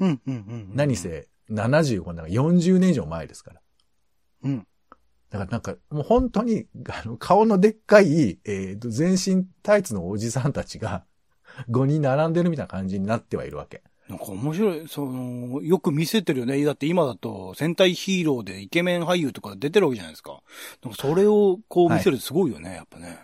[0.00, 0.70] うん、うん、うん。
[0.74, 0.96] 何。
[0.96, 3.60] せ75なんか40年以上前ですから。
[5.34, 5.38] うん。
[5.38, 11.04] だからなんかもう本当にあの顔のでっかい、えーと全身タイツのおじさんたちが
[11.70, 13.82] 5人並んでるみたいな感じになってはいるわけ。
[14.08, 16.62] なんか面白い、その、よく見せてるよね。
[16.62, 20.42] だって今だと戦隊ヒーローでイケメン俳優とか出てるわけじゃないですか。
[20.82, 23.18] かそれをこう見せるってすごいよね、やっぱね。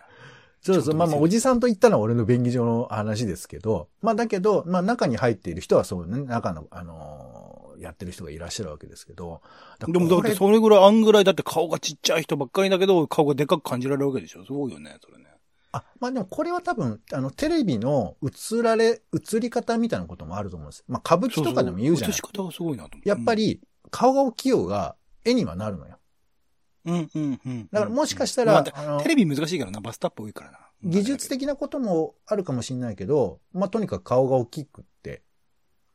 [0.63, 0.95] そうそう。
[0.95, 9.41] まあまあ、おじさんと言ったのは俺の便宜上の話ですけど、まあだけど、まあ中に入っている人はそうね、中の、あのーやってる人がいらっしゃるわけですけど。
[9.81, 14.45] でもだってそれぐらい、あんぐらいだって顔がちっちゃい人ばっかりだけど、顔がでかく感じられるわけでしょ？
[14.45, 15.25] すごいよね、それね。
[15.73, 20.85] あ、まあでもこれは多分、あの、テレビの映られ、映り方みたいなこともあると思うんです。
[20.89, 23.09] まあ歌舞伎とかでも言うじゃない映し方がすごいなと思って。
[23.09, 25.99] やっぱり、顔が大きい方が絵にはなるのよ。
[26.87, 27.69] うん、うん、うんうん。
[27.71, 30.59] だからもしかしたら、まあテレビ難しいからな、バスタップ多いからな。
[30.83, 35.23] 技術的なこともあるかもしれないけど、まあとにかく顔が大きくって、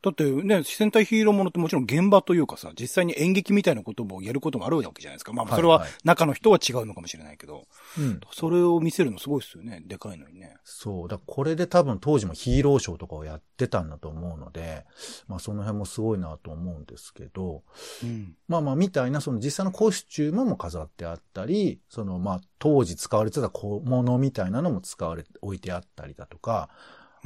[0.06, 5.34] だってね、戦隊ヒーローものってもちろん現場というかさ、実際に演劇みたいなこともやることもあるわけじゃないですか。
[5.34, 7.66] まあ、それは中の人は違うのかもしれないけど、
[7.98, 8.20] うん。
[8.32, 9.82] それを見せるのすごいですよね。
[9.84, 10.58] でかいのにね。
[10.64, 11.08] そう。
[11.08, 14.86] だからこれで多分当時もヒーローショーとかをやってたんだと思うので、
[15.28, 17.64] まあその辺もすごいなと思うんですけど、
[18.04, 18.36] うん。
[18.48, 26.70] まあまあみたいなその実際のコスチュームも飾ってあったり、そのまあ当時使われてた小物みたいなのも使われ、置いてあったりだとか、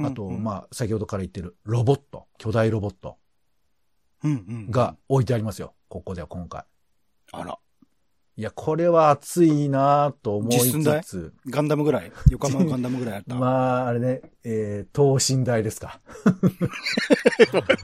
[0.06, 3.18] あとうんうんまあ先ほどから言ってるロボット、巨大ロボット
[4.22, 4.70] うんうん。
[4.70, 5.74] が、置いてありますよ。
[5.88, 6.64] ここでは今回。
[7.32, 7.58] あら、
[8.36, 12.12] いや、これは熱いなと思いつつ、ガンダムぐらい？
[12.30, 13.34] 横浜のガンダムぐらいあった？
[13.36, 16.00] まあ、あれね、えー、等身大ですか。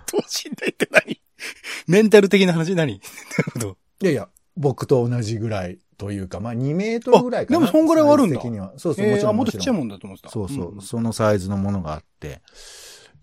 [0.07, 1.21] 等身大って何？
[1.89, 2.75] メンタル的な話？
[2.75, 2.95] 何？
[2.95, 2.99] な
[3.45, 3.79] るほど。
[4.03, 7.59] いやいや、僕と同じぐらいというか、まあ2メートルぐらいかな。
[7.59, 8.73] あでもそんぐらいはあるんだ的には。
[8.77, 9.37] そうそう、えー、あ、もちろん。
[9.37, 10.31] もっとちっちゃいももんだと思ってた。
[10.31, 12.41] そうそう、んそのサイズのものがあって。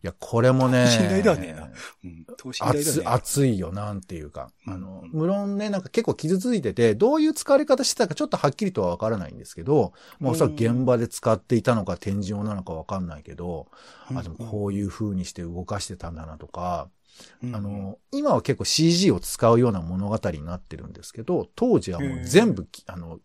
[0.03, 0.87] いや、これもね。
[0.87, 1.55] 信頼ではね
[2.03, 2.25] うん。
[2.35, 3.05] 等身大だよ熱ね。
[3.05, 4.49] 熱いよ、なんていうか。
[4.67, 13.67] うんあの、無論ね、なんか結構傷ついてて、どういう使われ方してたかちょっとはっきりとはわからないんですけど、もうさ、うん現場で使っていたのか展示用なのかわかんないけど、
[14.11, 16.89] うんあ、でもこういう風にして動かしてたんだなとか、
[17.43, 23.19] うんあ、の、今は結構 CG を使うような物語になってるんですけど、当時はもう全部、あの、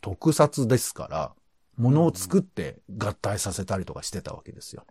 [0.00, 1.32] 特撮ですから、
[1.76, 4.84] 物を作って合体させたりとかしてたわけですよ。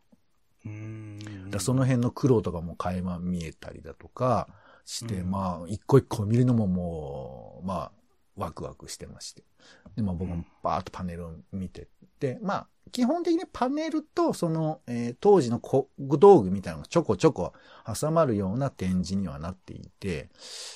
[0.65, 1.49] うん。
[1.49, 4.47] だその辺の苦労とかも垣間見えたりだとか
[4.85, 7.91] して、うんまあ、一個一個見るのももう、まあ、
[8.35, 9.43] ワクワクしてまして。
[9.95, 11.85] で、まあ僕もバーッとパネルを見てっ
[12.19, 17.53] て、まあ、基本的にパネルとその、えー当時の小道具みたいなのがちょこちょこ
[17.99, 20.29] 挟まるような展示にはなっていて、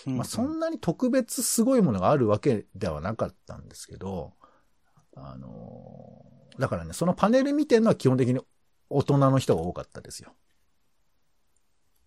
[0.06, 4.34] まあそんなに特別すごいものがあるわけではなかったんですけど、
[5.16, 6.28] あのー
[6.60, 8.40] だからね、そのパネル見てるのは基本的に
[8.90, 10.34] 大人の人が多かったですよ。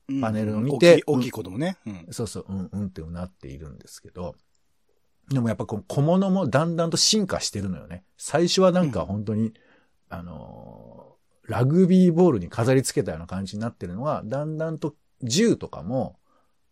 [0.09, 1.77] うんパネルを見て大きい大きい子供ね。
[1.87, 2.07] うん。
[2.11, 4.35] そうそう、うんうんってなっているんですけど、
[5.31, 8.05] でもやっぱこの小物もだんだんと進化してるのよね。
[8.17, 9.53] 最初はなんか本当に、
[10.09, 11.01] あのー
[11.51, 16.17] ラグビーボールに飾り付けたような感じになってるのが、だんだんと銃とかも、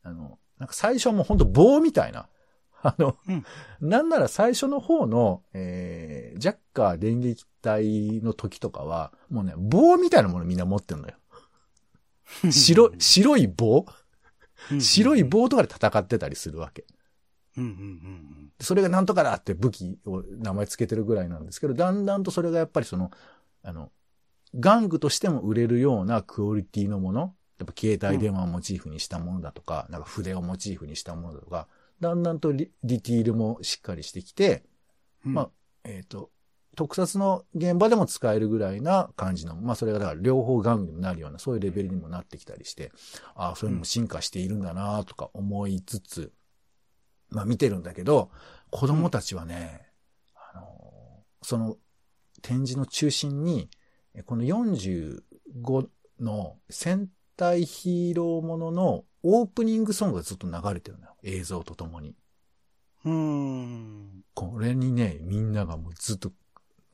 [0.05, 2.29] あの、なんか最初はもう本当棒みたいな。
[2.81, 3.45] あの、うん
[3.81, 11.15] なんなら最初の方の、えー、ジャッカー電撃隊の時とかは、もうね、棒みたいなものみんな持ってるのよ。
[12.53, 13.85] 白、白い棒？
[14.71, 15.25] うん白い。
[15.25, 16.85] 棒とかで戦ってたりするわけ。
[17.59, 23.11] うんうんうんそれがなんとかだって武器を名前つけてるぐらいなんですけど、だんだんとそれがやっぱりその、
[23.63, 23.93] あの、
[24.55, 31.69] 玩具としても売れるようなクオリティのもの、やっぱ携帯電話をモチーフにしたものだとか、なんか筆をモチーフにしたものだとか、
[32.01, 34.65] だんだんとリディティールもしっかりしてきて、
[35.25, 35.35] うん。
[35.35, 35.51] まあ、
[35.85, 36.31] えっ、と、
[36.77, 42.93] 特撮の現場でも使えるぐらいな感じの、まあそれがだから両方玩具にもなるような、そういうレベルにもなってきたりして、
[43.35, 46.33] ああ、そういうのも進化しているんだなとか思いつつ、
[47.31, 48.31] まあ見てるんだけど、
[48.71, 49.87] 子供たちはね、
[50.35, 51.77] あの、その
[52.43, 53.69] 展示の中心に、
[54.15, 55.89] えこの45
[56.21, 61.15] の戦隊ヒーローもののオープニングソングがずっと流れてるのよ。
[61.23, 62.15] 映像とともに。
[63.05, 64.25] うーん。
[64.35, 66.33] これにね、みんながもうずっと、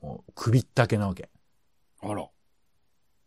[0.01, 1.29] もう首ったけなわけ。
[2.01, 2.27] あら。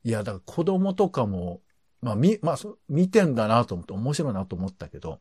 [0.05, 1.61] いや、だから子供とかも、
[2.01, 5.21] まあ、み、まあ、そ見てんだなと思って面白いなと思ったけど、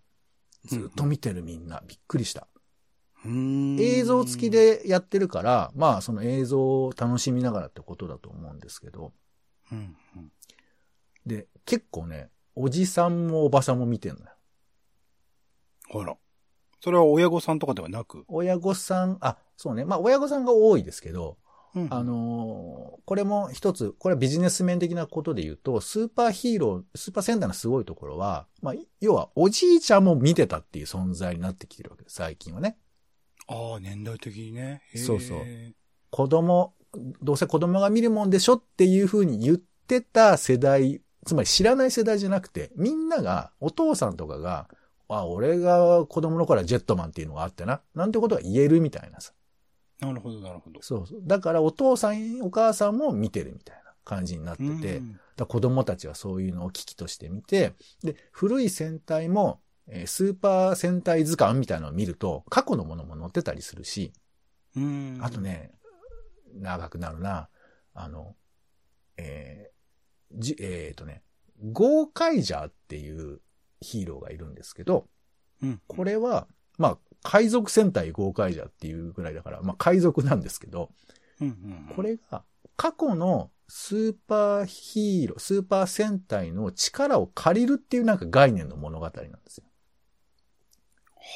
[0.67, 1.81] ずっと見てるみんな。
[1.87, 2.47] びっくりした。
[3.25, 4.49] 映像付き。
[4.51, 9.11] でやってるから、まあ、その映像を楽しみながらってことだと思うんですけど、
[9.71, 10.31] うんうん。
[11.25, 14.29] で、結構ね、おじさんもおばさんも見てんのよ。
[16.01, 16.17] あら。
[16.79, 18.23] それは親御さんとかではなく？
[18.27, 19.83] 親御さん、あ、そうね。
[19.83, 21.37] まあ、親御さんが多いですけど、
[21.75, 32.77] うんあ、のーこれも一つ、これはビジネス面的なことで言うと、スーパーヒーロー、スーパーセンターのすごいところは、まあ、要はおじいちゃんも見てたっていう存在になってきてるわけです、最近はね。
[33.47, 34.81] ああ、年代的にね。
[34.95, 35.39] そうそう
[36.09, 36.73] 子供、
[37.21, 44.67] どうせ子供が見るもんでしょっていう風に言ってた世代、つまり知らない世代じゃなくて、みんなが、お父さんとかが、
[45.07, 49.31] あ、俺が子供の頃はジェットマンっていうのがあってな、なんてことが言えるみたいなさ。
[49.99, 50.81] なるほど、なるほど。
[50.81, 51.21] そうそう。
[51.25, 64.13] だからお父さん、お母さんも見てるみたいな感じになってて、うんだ子供たちはそういうのを危機として見て、で、古い戦隊も、えースーパー戦隊図鑑みたいなのを見ると、過去のものも載ってたりするし、
[64.75, 65.19] うん。
[65.21, 65.39] あと。
[65.39, 65.71] ね、
[66.55, 67.49] 長くなるな、
[67.93, 68.35] あの、
[69.17, 69.77] えー
[70.33, 71.21] じ、えっ、とね、
[71.71, 73.39] ゴーカイジャーっていう
[73.81, 75.07] ヒーローがいるんですけど、
[75.61, 75.81] うん。
[75.87, 80.89] これは、まあ、海賊戦隊ゴーカイジャーっていうぐらいだから、まあ、海賊なんですけど、
[81.41, 81.51] うんう
[81.91, 81.95] ん。
[81.95, 82.43] これが
[82.75, 89.63] 過去のスーパーヒーロー、スーパー戦隊の力を借りるっていうなんか概念の物語なんですよ。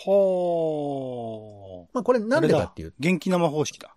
[0.03, 2.21] はまあこれあ。
[2.21, 3.95] なんでかっていう元気生方式だ。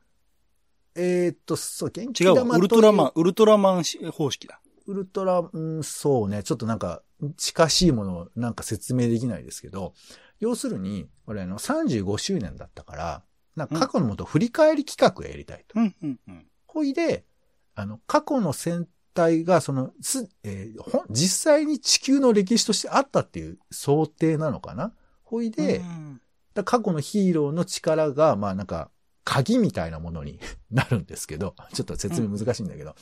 [0.97, 4.61] えーっと、そう、元気違うウルトラマン、ウルトラマンし方式だ。
[4.87, 7.03] ウルトラ、うん、そうね、ちょっとなんか
[7.37, 9.95] 近しいものをなんか説明できないですけど、
[10.41, 13.23] 要するに、これあの35周年だったから、
[13.57, 15.79] なんか過去のもと振り返り企画をやりたいと。
[15.79, 16.47] うん、うん、うん。
[16.67, 17.25] ほいで、
[17.75, 24.93] あの、過去の戦隊が、その、す、えー実際に地球の歴史としてあったっていう想定なのかな？
[25.23, 25.83] ほいで、
[26.65, 28.91] 過去のヒーローの力が、まあなんか、
[29.25, 30.39] 鍵みたいなものに
[30.71, 32.95] なるんですけど、ちょっと説明難しいんだけど、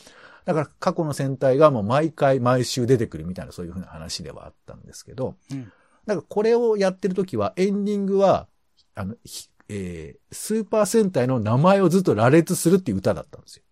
[0.45, 5.73] だから過去の戦隊がもう毎回毎週出てくるみたいなそういうふうな話ではあったんですけど、うん。
[6.07, 8.49] だからこれをやってる時はエンディングは、
[8.95, 13.62] あの、ひえースーパー戦隊の名前をずっと羅列するっていう歌だったんですよ。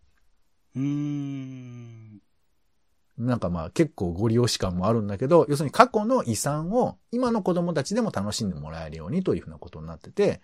[0.77, 2.21] うーん。
[3.19, 10.41] なんかまあ結構ご利用し感もあるんだけど、要するに過去の遺産を今の子供たちでも楽しんでもらえるようにというふうなことになってて、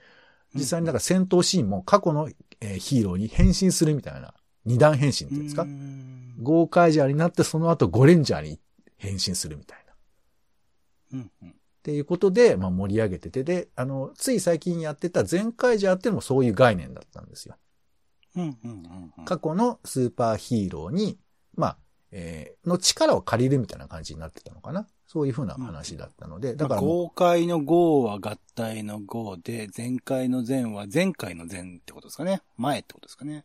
[0.54, 2.28] 実際にだから戦闘シーンも過去の
[2.60, 4.34] えーヒーローに変身するみたいな、
[4.66, 5.66] 二段変身っていうんですか？
[6.42, 8.60] ゴーカイジャーになってその後ゴレンジャーに
[8.98, 9.92] 変身するみたいな。
[9.92, 9.96] っ
[11.14, 11.55] うん、うん。
[11.86, 17.54] ていうことで、まあ盛り上げてて、で、あの、つい最近やってた全カイジャーってもそういう概念だったんですよ。
[18.34, 19.24] うん、うん、うんうん。
[19.24, 21.16] 過去のスーパーヒーローに、
[21.54, 21.78] まあ、
[22.10, 24.88] えーの力を借りるみたいな感じになってたのかな。
[25.06, 32.42] そういう風な話だったので、だだからら、かもう豪快の豪は合体の豪で、前回の前は前回の前ってことですかね。
[32.56, 33.44] 前ってことですかね。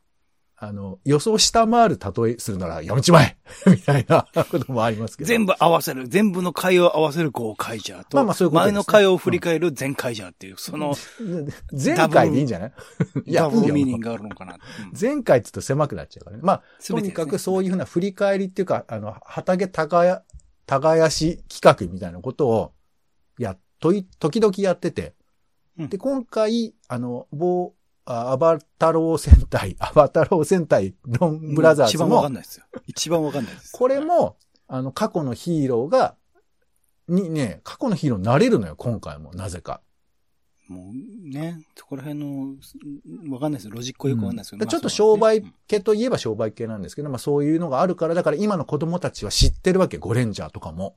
[0.63, 5.28] あの、予想下回る例えするならやめちまえ みたいなこともありますけど。
[5.28, 10.93] 全部合わせる、全部の回を合わせる豪快じゃと、まあまあそういうことですね前の回を振り返る前回じゃっていう、その、
[11.71, 12.71] 前回でいいんじゃない？
[13.26, 14.00] いや、ダブルミーニン。
[14.00, 14.54] グがあるのかな。
[14.54, 14.60] うん
[15.00, 16.43] 前回って言うと狭くなっちゃうからね。
[16.43, 20.24] まあ、とにかくそういうふうな振り返りっていうか、あの、畑耕、
[20.67, 22.74] 耕し企画みたいなことを、
[23.39, 25.15] や、とい、時々やってて。
[25.80, 32.66] うんで、今回、あの、某、あアバタロー戦隊、 アバタロー戦隊ロンブラザーズも一番わかん、ないですよ。
[32.88, 33.72] 一番わかんないです。
[33.74, 34.38] これも、
[34.68, 36.16] あの、過去のヒーローが、
[37.08, 39.82] にね、過去のヒーローになれるのよ、今回も、なぜか。
[40.68, 42.56] もうね、そこら辺の、
[43.30, 43.70] わかんないです。
[43.70, 44.64] ロジックはよくわかんないですけど。
[44.64, 50.96] うんちょっとま商売系といえば商売系なんですけど、まあそういうのがあるから、だから今の子供たちは知ってるわけ、ゴレンジャーとかも。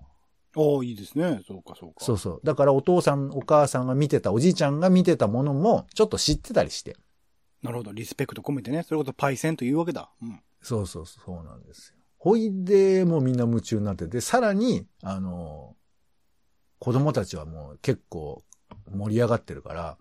[0.57, 1.43] うんおーいいですね。
[1.47, 2.05] そうか、そうか。
[2.05, 2.41] そうそう。
[2.45, 6.97] だからお父さん、お母さんが見てた、おじいちゃんが見てたものも、ちょっと知ってたりして。
[7.63, 7.93] なるほど。
[7.93, 8.83] リスペクト込めてね。
[8.83, 10.11] それこそパイセンというわけだ。
[10.23, 10.41] うん。
[10.63, 11.99] そうそうそう、そうなんですよ。
[12.19, 15.77] ほいで、もうみんな夢中になってて、さらに、あの、
[16.79, 18.45] 子供たちはもう結構
[18.91, 19.99] 盛り上がってるから、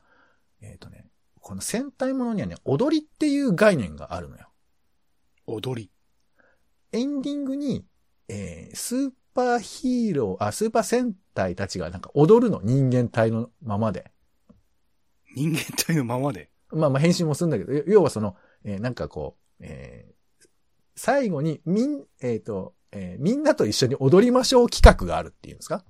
[0.61, 1.07] えっ、とね、
[1.39, 4.49] この戦隊ものにはね、踊りっていう概念があるのよ。
[5.47, 5.91] 踊り。
[6.91, 7.85] エンディングに、
[8.29, 14.11] えースーパーヒーロー、あ、スーパー戦隊たちがなんか踊るの、人間体のままで。
[15.35, 16.49] 人間体のままで？
[16.71, 20.13] まあまあ変身もするんだけど、要はその、えーなんかこう、えー
[20.95, 25.83] 最後にみん、えっ、と、えーみんなと一緒に踊りましょう企画があるっていうんですか？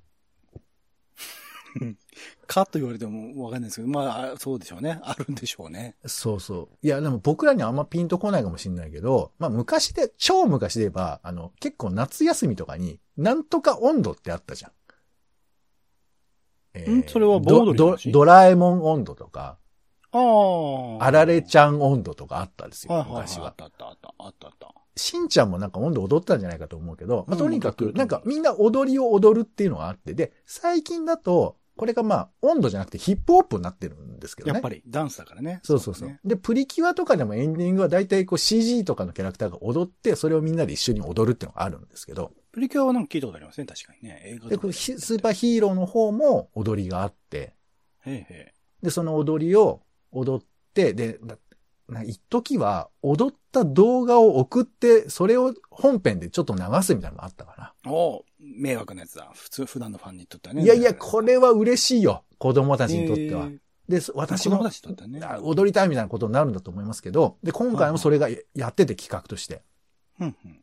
[2.46, 4.98] かと言われてもわかんないですけど、まあ、そうでしょうね。
[5.02, 5.96] あるんでしょうね。
[6.06, 6.86] そうそう。
[6.86, 14.72] いや、でも僕らにはあんまピンとこないかもしれないけど、まあ昔で、超昔で言えば、あの、結構夏休みとかに、なんとか温度ってあったじゃん。
[16.74, 19.58] えんそれは盆踊りのド話ドドラえもん温度とか、
[20.10, 21.04] ああ。
[21.06, 23.04] あられちゃん温度とかあったんですよ。
[23.08, 23.54] 昔はあっ。
[23.56, 24.74] たあったあったあったあった。
[24.96, 34.54] しんちゃんもなんか温度踊ったんじゃないかと思うけど、まあ、うんとにかく、なんかみんな踊りを踊るっていうのがあって、で、最近だと、これがまあ、温度じゃなくてヒップホップになってるんですけどね。
[34.54, 35.60] やっぱりダンスだからね。
[35.64, 36.08] そうそうそう。
[36.08, 43.66] ねで、プリキュアとかでもエンディングは大体こう CG とかのキャラクターが踊って、それをみんなで一緒に踊るっていうのがあるんですけど、プリキュアはなんか聞いたことありますね。
[43.66, 44.22] 確かにね。
[44.24, 47.54] 映画で、これヒスーパーヒーローの方も踊りがあって、
[48.06, 49.82] へえへで、その踊りを
[50.12, 51.18] 踊って、で、
[52.06, 57.72] 一時は踊った動画を送って、それを本編でちょっと流すみたいなのがあったかな。
[57.86, 57.88] え。
[57.90, 59.30] おう迷惑なやつだ。
[59.34, 60.62] 普通、普段のファンにとってはね。
[60.62, 62.24] いやいや、これは嬉しいよ。
[62.38, 63.48] 子供たちにとっては
[63.88, 64.62] で、そ私も
[65.06, 65.20] ね。
[65.22, 69.62] あ踊りたいみたいなことになるんだと思いますけど、で、今回もそれがやってて企画として。
[70.20, 70.60] うんうん。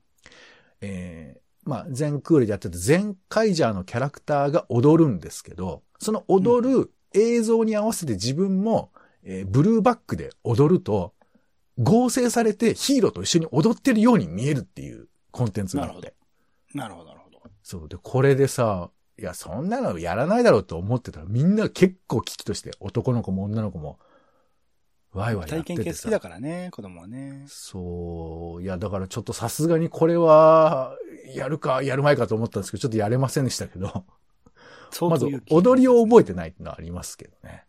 [0.82, 8.92] えーまあ、全クールでやってて、全カイジャーのキャラクターが踊るんですけど、その踊る映像に合わせて自分も、
[9.24, 11.14] えーブルーバックで踊ると、
[11.78, 16.14] 合成されてヒーローと一緒に踊ってるように見えるっていうコンテンツがあなるほって。
[16.74, 17.40] なるほど、なるほど。
[17.64, 17.90] そう。
[17.90, 24.00] で、これでさ、いや、そんなのやらないだろうと思ってたら、みんな結構危機として、男の子も女の子も、
[25.14, 25.76] ワイワイやっててさ。
[25.76, 27.44] 体験系好きだからね、子供はね。
[27.48, 28.64] そう。
[28.64, 30.98] いや、だからちょっとさすがにこれは、
[31.36, 33.88] やるか、やるまいかと思ったんですけど、ちょっとやれませんでしたけど。
[33.88, 34.06] まず
[34.92, 37.66] 相当勇、気踊りを覚えてないっていうのはありますけどね。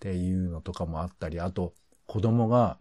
[0.00, 1.74] っていうのとかもあったり、あと、
[2.06, 2.78] 子供が、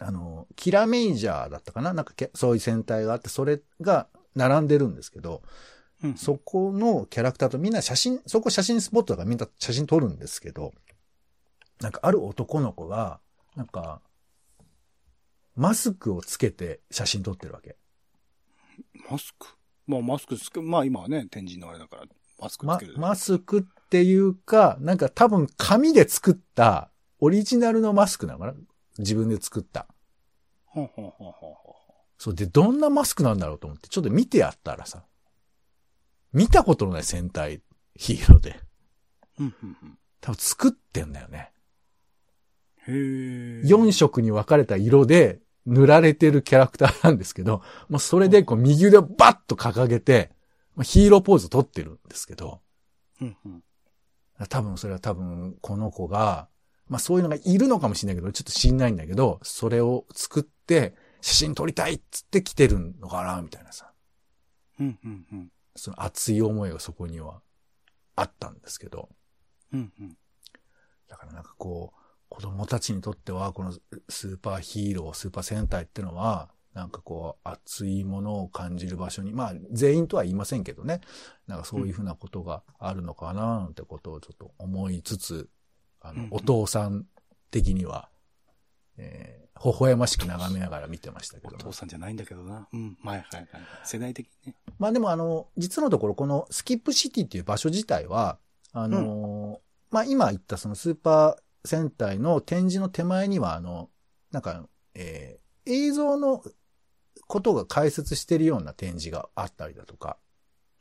[0.00, 1.94] あの、キラメイジャーだったかな？
[1.94, 5.42] なんかけ、そういう戦隊があって、それが並んでるんですけど、
[6.04, 10.72] うんそこのキャラクターとみんな写真、そこ写真スポットだからみんな写真撮るんですけど、
[11.80, 13.20] なんかある男の子が、
[13.56, 14.02] なんか、
[15.56, 17.76] マスクをつけて写真撮ってるわけ。
[19.10, 19.46] マスク？
[19.86, 22.04] まあ、マスクつけ、まあ今はね、天神のあれだから、
[22.38, 28.54] マスクつまける。、マスクっていうか、なんか多分紙で作ったオリジナルのマスクなのかな？
[28.98, 29.88] 自分で作った。
[32.16, 35.02] そうで、どんなマスクなんだろうと思って、ちょっと見てやったらさ、
[36.32, 37.62] 見たことのない戦隊
[37.96, 38.60] ヒーローで、
[39.40, 41.50] うんうんうん多分作ってんだよね。
[42.86, 42.92] へえ。
[43.64, 50.30] 4色に分かれた色で塗られてるキャラクターなんですけど、まあ、それでこう右腕をバッと掲げて、
[50.76, 52.60] まあ、ヒーローポーズ取ってるんですけど、
[53.20, 53.62] うんうん。
[54.46, 56.48] 多分それは多分この子が、
[56.88, 63.92] まあそういうのがいるのかもしれないけど、ちょっと知んないんだけど、それを作って写真撮りたいっつって来てるのかな、みたいなさ。
[64.78, 65.52] うんうんうん。
[65.76, 67.42] その熱い思いがそこには
[68.16, 69.08] あったんですけど。
[69.72, 70.16] うんうん。
[71.08, 73.72] だからなんかこう、子供たちにとっては、この
[74.08, 81.00] スーパーヒーロー、スーパー戦隊ってのは、なんかこう、熱いものを感じる場所に、まあ、全員とは言いませんけどね。
[81.46, 85.48] なんかそういうふうなことがあるのかな、なんてことをちょっと思いつつ、
[86.00, 87.06] あの、うんうんお父さん
[87.50, 88.08] 的には、
[88.96, 92.68] えー、微笑ましく眺めながら見てましたけどおね、父さんじゃないんだけどな。
[92.72, 92.96] うん。
[93.02, 93.48] はいはいはい。
[93.82, 94.54] 世代的にね。
[94.78, 98.38] まあでもあの、実のところこのスキップシティっていう場所自体は、
[98.72, 99.58] あのー
[99.90, 103.90] まあ今言ったそのスーパー戦隊の展示の手前にはあの、
[104.30, 106.42] なんか、えー映像の
[107.30, 110.18] ことが解説してるような展示があったりだとか、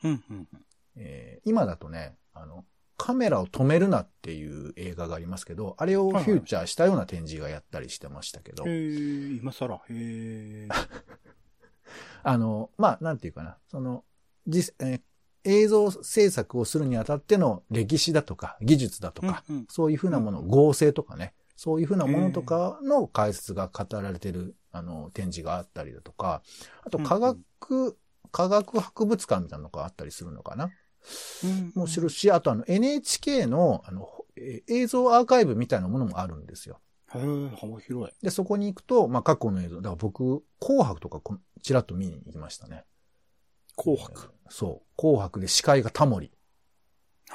[0.03, 0.47] うんうんうん。
[0.95, 2.65] えー今だとね、あの、
[2.97, 9.75] カメラを止めるなっていう映画がありますけど、あれをフューチャーしたような展示がやったりしてましたけど、へえ、今更。
[9.75, 10.67] へえ。
[12.23, 14.03] あの、まあ、なんていうかな、その、
[14.47, 15.01] 実、えー
[15.45, 26.41] 映像制作をするにあたっての歴史だとか、技術だとか、うんうんそういうふうなもの、うん合成とかね、そういうふうなものとかの解説が語られてる、あの、展示があったりだとか、
[26.85, 27.97] あと科学、
[28.31, 30.71] 科学博物館みたいなのがあったりするのかな。
[31.43, 34.07] うんもするし、あとあの NHK の、あの、
[34.37, 36.79] えー映像アーカイブみたいなものもあるんですよ。
[37.13, 38.15] へえ、幅広い。
[38.23, 42.85] で、そこに行くと、まあ、過去の映像、だから僕、紅白とかこちらっと見に行きましたね。
[43.75, 44.31] 紅白？
[44.45, 44.87] えーそう。
[44.95, 46.31] 紅白で司会がタモリ。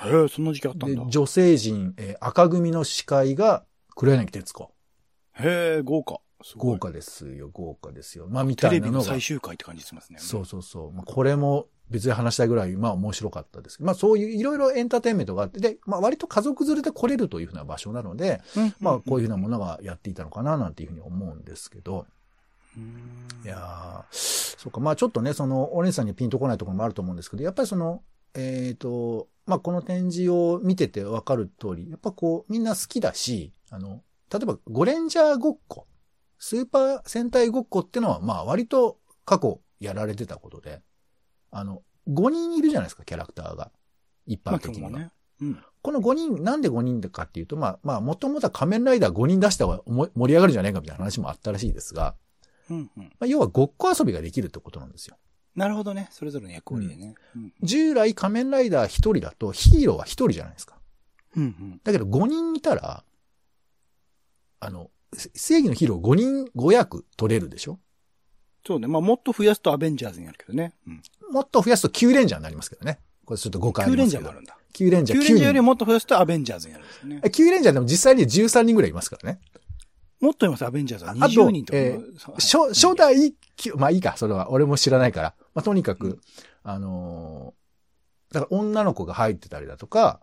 [0.02, 4.70] へえ、そんな時期あったんでだ。、女性陣、えー赤組の司会が黒柳徹子。
[5.34, 6.20] へえ、豪華。
[6.56, 6.78] 豪。
[6.78, 8.26] 華ですよ、豪華ですよ。
[8.28, 9.20] まあ、みたいなのがテレビの最。
[9.20, 10.18] 終回って感じしますね。
[10.20, 10.92] そうそうそう。
[10.92, 13.82] まあ、これも別に話したいぐらい、まあ面白かったです。
[13.82, 18.62] まあそういういろいろエンターテインメントがあって、で、まあ割と家族連れで来れるというふうな場所なので、うん。
[18.64, 18.74] うん。
[18.80, 22.06] まあこういうふうなものがやっていたのかななんていうふうに思うんですけど、
[22.76, 23.26] うん。
[23.44, 28.02] いやーそうか、まあちょっとね、その、お姉さんにピンとこないところもあると思うんですけど、やっぱりその、
[28.34, 35.86] えっ、と、まあこの展示を見ててわかる通り、やっぱこう、みんな好きだし、あの、例えば、ゴレンジャーごっこ、
[36.38, 40.82] スーパー戦隊ごっこってのは、まあ割と過去やられてたことで、
[41.50, 43.70] あの、5人いるじゃないですか、キャラクターが。
[44.26, 44.88] 一まあ般的には。
[44.88, 45.12] 今日もね。
[45.40, 45.64] うん。
[45.82, 52.14] この5人、なんで5人かっていうと、まあ、まあ、もともとは仮面ライダー5人出した方が盛り上がるんじゃないかみたいな話もあったらしいですが、
[52.70, 53.02] うんうん。
[53.04, 55.16] まあ、要はごっこ遊びができるってことなんですよ。
[55.56, 56.08] なるほどね。
[56.10, 57.14] それぞれの役割でね。
[57.36, 57.52] うん。
[57.62, 60.76] 従来仮面ライダー1人だとヒーローは1人じゃないですか。
[61.36, 61.80] うんうん。
[61.84, 63.04] だけど5人いたら、
[64.60, 67.78] あの、せ正義のヒーロー5人5役取れるでしょ？
[68.66, 68.88] そうね。
[68.88, 70.72] まあもっと増やすとアベンジャーズになるけどね。
[70.86, 71.02] うん。
[71.32, 72.98] もっと増やすと9レンジャーになりますけどね。
[73.24, 74.32] これちょっと誤解あ9りますけどレンジャーもあ。
[74.34, 74.56] るんだ。
[74.74, 75.52] 9レンジャー9レンジャーよ9人。
[75.52, 77.28] りもっと増やすとアベンジャーズになるんですよねえ。
[77.28, 79.40] 9レンジャーでも実際に13人ぐらいいますからね。
[80.20, 81.10] もっといます、アベンジャーズは。
[81.12, 81.78] あと20人とか。
[81.78, 82.32] えそ
[82.62, 84.50] う初、初代、きまあいいか、それは。
[84.50, 85.34] 俺も知らないから。
[85.54, 86.20] まあとにかく、
[86.62, 87.64] あのー
[88.32, 90.20] だから女の子が入ってたりだとか、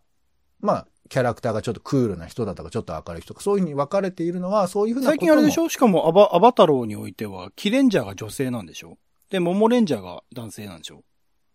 [0.59, 5.69] まあ、キャラクターがちょっとクールな人だとか、ちょっと明るい人とか、そういうふうに分かれているのは、そういうふうなことも最近あれでしょ？
[5.69, 8.97] しかもアバ、アバタローにおいては、キレンジャーが女性なんでしょ？
[9.29, 11.03] で、モモレンジャーが男性なんでしょ？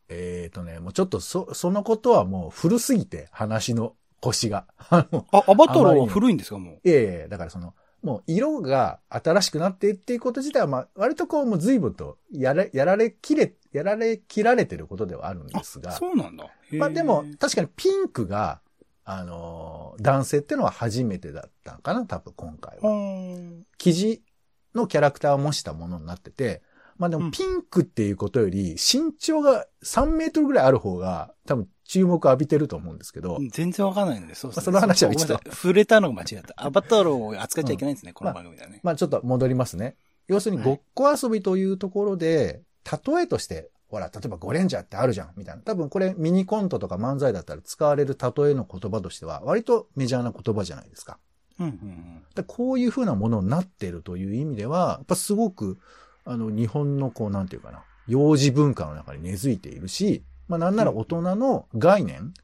[0.09, 4.67] えっ、とね、もうちょっとそ、そのことはもう古すぎて、話の腰が。
[4.89, 6.59] あの、あ、アバタローは古いんですか？
[6.59, 6.89] もう。
[6.89, 15.93] いやいやいやだからその、もう色が新しくなってっていうこと自体は、まあ、割とこう、もう随分と、やれ、やられきれ、やられきられてることではあるんですが。
[15.93, 16.51] そうなんだ。
[16.73, 18.61] まあでも、確かにピンクが、
[19.05, 22.93] あのー男性っていうのは初めてだったのかな多分今回うは。
[22.93, 23.67] ーん。
[23.79, 24.23] 生地
[24.75, 26.63] のキャラクターを模したものになってて、
[26.99, 34.73] まあでうんもピンクっていうことより、身長が3メートルぐらいある方が、多分注目を浴びてると思うんですけど、全然わかんないので、そうですね。
[34.73, 36.55] まあその話は一度ごめんなさい触れたのが間違った。
[36.57, 38.81] アバタローを扱っちゃいけないんですね、 この番組ではね。
[38.83, 39.97] まあちょっと戻りますね。
[40.27, 45.63] 要するにごっこ遊びというところで、例えとして、ほら、例えばゴレンジャーってあるじゃん、みたいな。
[45.63, 51.19] 多分これミニコントとか漫才だったら使われる例えの言葉としては、割とメジャーな言葉じゃないですか。
[51.59, 55.79] うんうんだこういう風なものになってるという意味では、やっぱすごく、
[56.27, 62.35] あの、日本のこう、なんていうかな、幼児文化の中に根付いているし、まあなんなら大人の概念、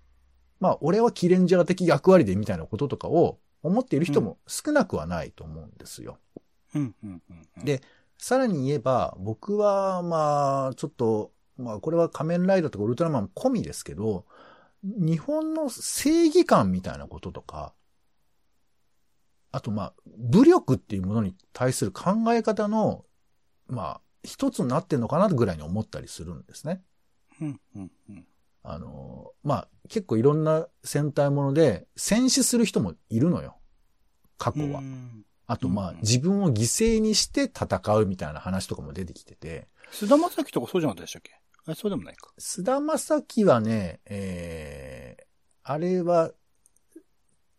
[0.61, 6.19] まあ俺はキレンジャー的役割でみたいなこととかを思っている人も少なくはないと思うんですよ。
[6.75, 6.83] うん。
[6.83, 7.65] うんうんうんうん。
[7.65, 7.83] で
[8.23, 14.27] さらに言えば、僕は、まあ、ちょっと、まあ、これは仮面ライダーとかウルトラマン込みですけど、
[14.85, 17.75] 日本の正義感みたいなこととか、
[19.51, 23.05] あと、まあ、武力っていうものに対する考え方の、
[23.67, 26.81] まあ、一つになってんのかなぐらいに思ったりするんですね。
[27.41, 28.27] うんうんうん。
[28.63, 33.57] あの、まあ、結構いろんな戦隊もので戦死する人もいるのよ。
[34.39, 34.79] 過去は。
[34.79, 42.31] うんあと、まあうん、自分を犠牲にして戦うみたいな話とかも出てきてて、菅田将暉とかそうじゃなかったでしたっけあれ、そうでもないか。
[42.39, 45.25] 菅田将暉はね、えー、
[45.63, 46.31] あれは、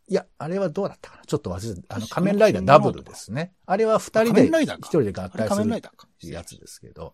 [0.08, 3.54] いや、あれはどうだったかなちょっと忘れて、あの、私仮面ライダーダブルですね。
[3.68, 6.08] あれは二人仮で、一人で合体する仮面ライダーか。
[6.24, 7.14] やつですけど。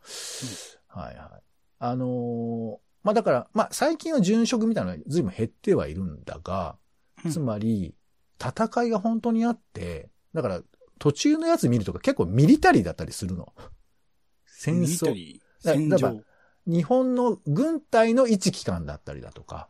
[0.87, 1.43] はいはい。
[1.79, 6.75] あのーまあだから、まあ最近は殉職みたいなのが随分減ってはいるんだが、
[7.23, 7.95] うんつまり、
[8.41, 10.61] 戦いが本当にあって、だから
[10.99, 13.53] 途中のやつ見るとか結構ミリタリーだったりするの。
[14.45, 15.13] 戦ミリタ争。
[15.13, 16.21] リー、戦場。
[16.67, 19.69] 日本の軍隊の一機関だったりだとか。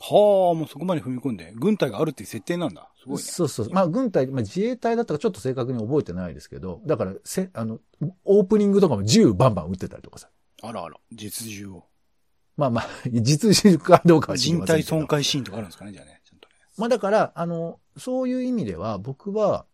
[0.00, 2.88] はあ、もうそこまで踏み込んで、軍隊があるっていう設定なんだ。
[3.00, 3.22] すごいね。
[3.22, 3.70] そうそう。
[3.70, 7.80] まあ軍隊、まあ自衛隊だったかちょっと正確に覚えてないですけど、だからせ、あの、
[8.24, 10.30] オープニングとかも銃バンバン撃ってたりとかさ。
[10.62, 11.84] あらあら、実銃を。
[12.56, 14.88] まあまあ、 実銃かどうかは知り人ませんけど。
[14.88, 16.22] 体損壊シーンとかあるんですかね、じゃあね。
[16.24, 16.54] ちゃんとね。
[16.76, 19.66] まあだから、あの、そういう意味では、僕は、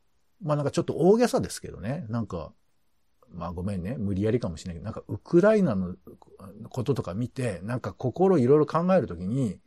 [0.44, 2.52] まあなんかちょっと大げさですけどね、なんか、
[3.30, 5.96] まあごめんね、無理やりかもしれないけど、なんかウクライナの
[6.68, 9.58] こととか見て、なんか心いろいろ考えるときに、い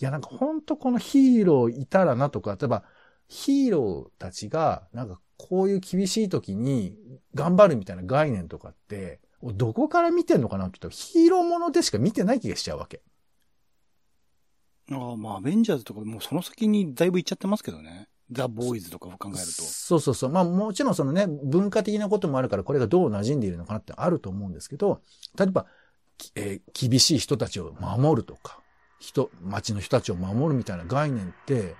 [0.00, 2.84] やなんか本当このヒーローいたらなとか、例えば
[3.28, 6.96] ヒーローたちが、なんかこういう厳しい時に
[7.34, 13.02] 頑張るみたいな概念とかって、どこから見てんのかなって言ったらヒーローものでしか見てない気がしちゃうわけ。
[14.90, 18.08] ああ、まあ、アベンジャーズとかもうその先にだいぶ行っちゃってますけどね。
[18.30, 19.42] ザ・ボーイズとかを考えると。
[19.42, 20.30] そうそうそう。
[20.30, 25.02] まあもちろんそのね、文化的なこともあるから、これがどう馴染んでいるのかなってあると思うんですけど、
[25.38, 25.66] 例えば、
[26.16, 28.60] きえー厳しい人たちを守るとか、
[28.98, 31.74] 人、町の人たちを守るみたいな概念って、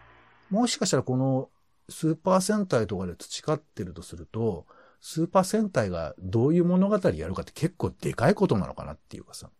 [0.50, 1.48] もしかしたらこの
[1.88, 4.66] スーパー戦隊とかで培ってるとすると、
[5.00, 9.50] スーパー戦隊がどういう物語やるかって結構でかいことなのかなっていうかさ。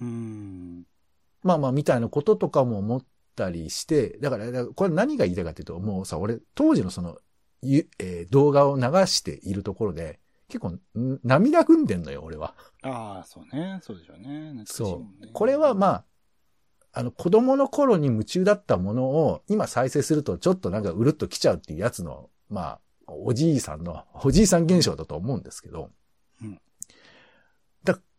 [0.00, 0.84] うーん。
[1.42, 3.04] まあまあ、みたいなこととかも思っ
[3.40, 7.18] たりして、だから、だからこれ何が言いたいかっていうと、もうさ、俺、当時のその、
[7.62, 12.54] ゆえー動画を流しているところで、結構、ん涙ぐんでんのよ、俺は。
[12.82, 13.80] ああ、そうね。
[13.82, 14.52] そうでしょうね。
[14.52, 15.28] ねそう。
[15.32, 16.04] これはまあ、
[16.92, 25.90] あの、子供の頃に夢中だったものを、今再生するとちょっとなんかうるっと来ちゃうっていうやつの、まあ、おじいさんの、おじいさん現象だと思うんですけど、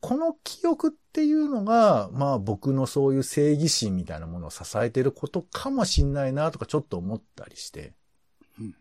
[0.02, 7.94] この記憶っていうのが、まあ僕のそういう正義心みたいなものを支えていることかもしんないなとかちょっと思ったりして。
[8.60, 8.76] うん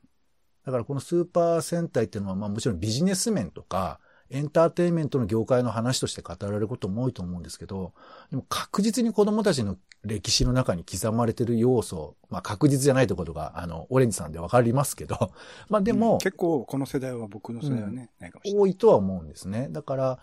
[0.63, 3.99] だからこのスーパー戦隊っていうのは、まあもちろんビジネス面とか、
[4.31, 7.93] エンターテインメントの業界の話として語られることも多いと思うんですけど、
[8.31, 15.33] でも確実に子供たちの歴史の中に刻まれてる要素、まあ確実じゃないところが、あの、オレンジさんでわかりますけど、
[15.69, 18.63] まあでも、うん結構この世代は僕の世代はね、ないかもしれない。
[18.63, 19.69] 多いとは思うんですね。
[19.71, 20.19] だから、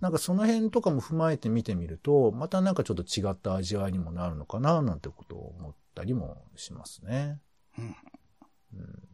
[0.00, 7.40] なんかその辺とかも踏まえて見てみると、またなんかちょっと違った味わいにもなるのかな、なんてことを思ったりもしますね。
[7.78, 7.96] うん
[8.74, 9.09] うん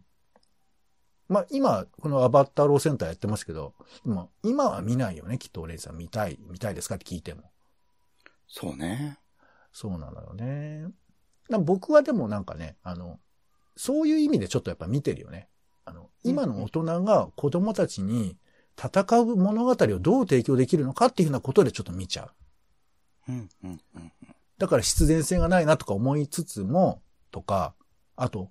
[1.29, 3.75] まあ今、このアバタローセンターやってますけど、
[4.05, 7.51] 今今は見ないよね、きっとオレンジさん見たい、見たいですかって聞いても。
[8.49, 9.19] そうね。
[9.73, 10.87] そうなのよね。
[11.51, 13.19] だ僕はでもなんかね、あの、
[13.77, 15.49] そういう意味でちょっとやっぱ見てるよね。
[15.85, 18.37] あの、今の大人が子供たちに
[18.79, 22.25] 戦う物語をどう提供できるのかっていうふうなことでちょっと見ちゃ
[23.29, 23.33] う。
[23.33, 24.13] うん、うん、うん。
[24.59, 27.75] だから必然性がないなとか思いつつも、とか、
[28.17, 28.51] あと、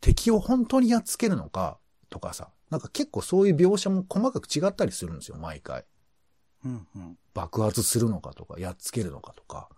[0.00, 1.78] 敵を本当にやっつけるのか、
[2.10, 5.84] とかさ、なんか結構そういう描写も細かく違ったりするんですよ、毎回。
[6.64, 7.18] うん、うん。
[7.32, 9.68] 爆発するのかとか、やっつけるのかとか。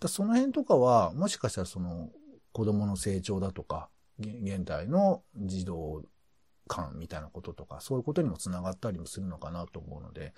[0.00, 2.10] だその辺とかは、もしかしたらその
[2.52, 3.88] 子供の成長だとか、
[4.18, 6.02] 現現代の児童
[6.66, 10.34] 感みたいなこととか、そういうことにもつながったりもするのかなと思うので、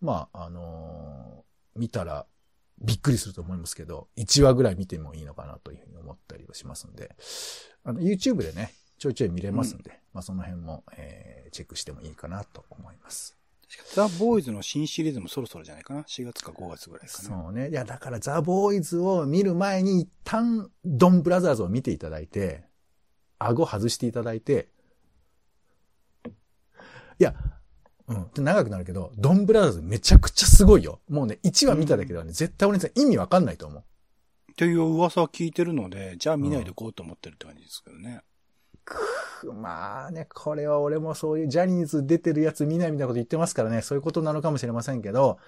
[0.00, 2.26] まあ、あのー見たら
[2.80, 7.14] びっくりすると思いますけど、1話ぐらい見てもいいのかなというふうに思ったりはしますんで、
[7.84, 8.72] あの、YouTube でね、
[9.02, 13.36] ちょいちょい見れますんで、まあその辺も、えーチェックしてもいいかなと思います。
[13.94, 17.28] ザ・ボーイズの新シリーズもそろそろじゃないかな ?4 月か5月ぐらいかな。
[17.28, 17.68] そうね。
[17.68, 22.64] いや、だからザ・ボーイズを見る前に一旦ドンブラザーズを見ていただいて、
[23.40, 24.68] 顎外していただいて、
[27.18, 27.34] いや、
[28.06, 28.30] うん。
[28.32, 31.00] で長くなるけど、ドンブラザーズめちゃくちゃすごいよ。
[31.08, 33.84] もうね、1話見ただけではね、絶対俺さん意味わかんないと思う。
[34.54, 38.22] という噂は聞いてるので、じゃあ見ないでこうと思ってるって感じですけどね。
[39.54, 45.38] まあね、これは俺もそういうジャニーズ出てるやつ見ないみたいなこと言ってますからね、そういうことなのかもしれませんけど、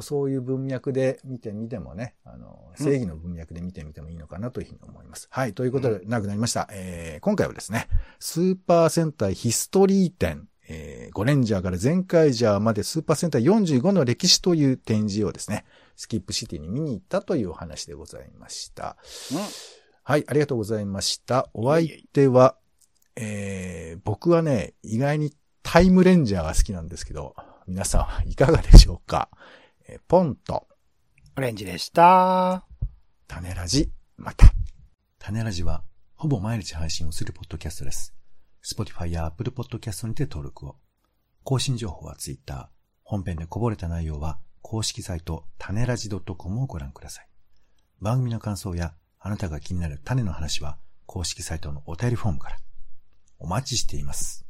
[0.00, 5.28] そういう文脈で見てみてもね、あの、正義の文脈で見てみてもいいのかなというふうに思います。
[5.30, 6.68] はい、ということで、長くなりました。
[6.72, 15.64] えー、今回はですね、スーパー戦隊ヒストリー展、えー、ゴレンジャーから全カイジャーまでスーパー戦隊45の歴史という展示をですね、
[15.96, 18.96] スキップシティに見に行ったというお話でございました。
[19.32, 19.38] うん。
[20.02, 21.48] はい、ありがとうございました。
[21.54, 22.56] お相手は、
[23.16, 27.34] えー、僕はね、意外にタイムレンジャーが好きなんですけど、
[27.66, 29.30] 皆さんはいかがでしょうか、
[29.88, 30.66] えーポンと、
[31.36, 32.66] オレンジでした。
[33.26, 34.46] 種ラジ、また。
[35.18, 35.82] 種ラジは、
[36.14, 38.14] ほぼ毎日配信をするポッドキャストです。
[38.64, 40.76] Spotify や Apple Podcast にて登録を。
[41.42, 42.70] 更新情報は Twitter。
[43.04, 47.28] 本編でこぼれた内容は公式サイト種ラジ .com をご覧ください。
[48.00, 52.56] 番組の感想やあなたが気になる種の話は公式サイトのお便りフォームから。
[53.38, 54.43] お待ちしています。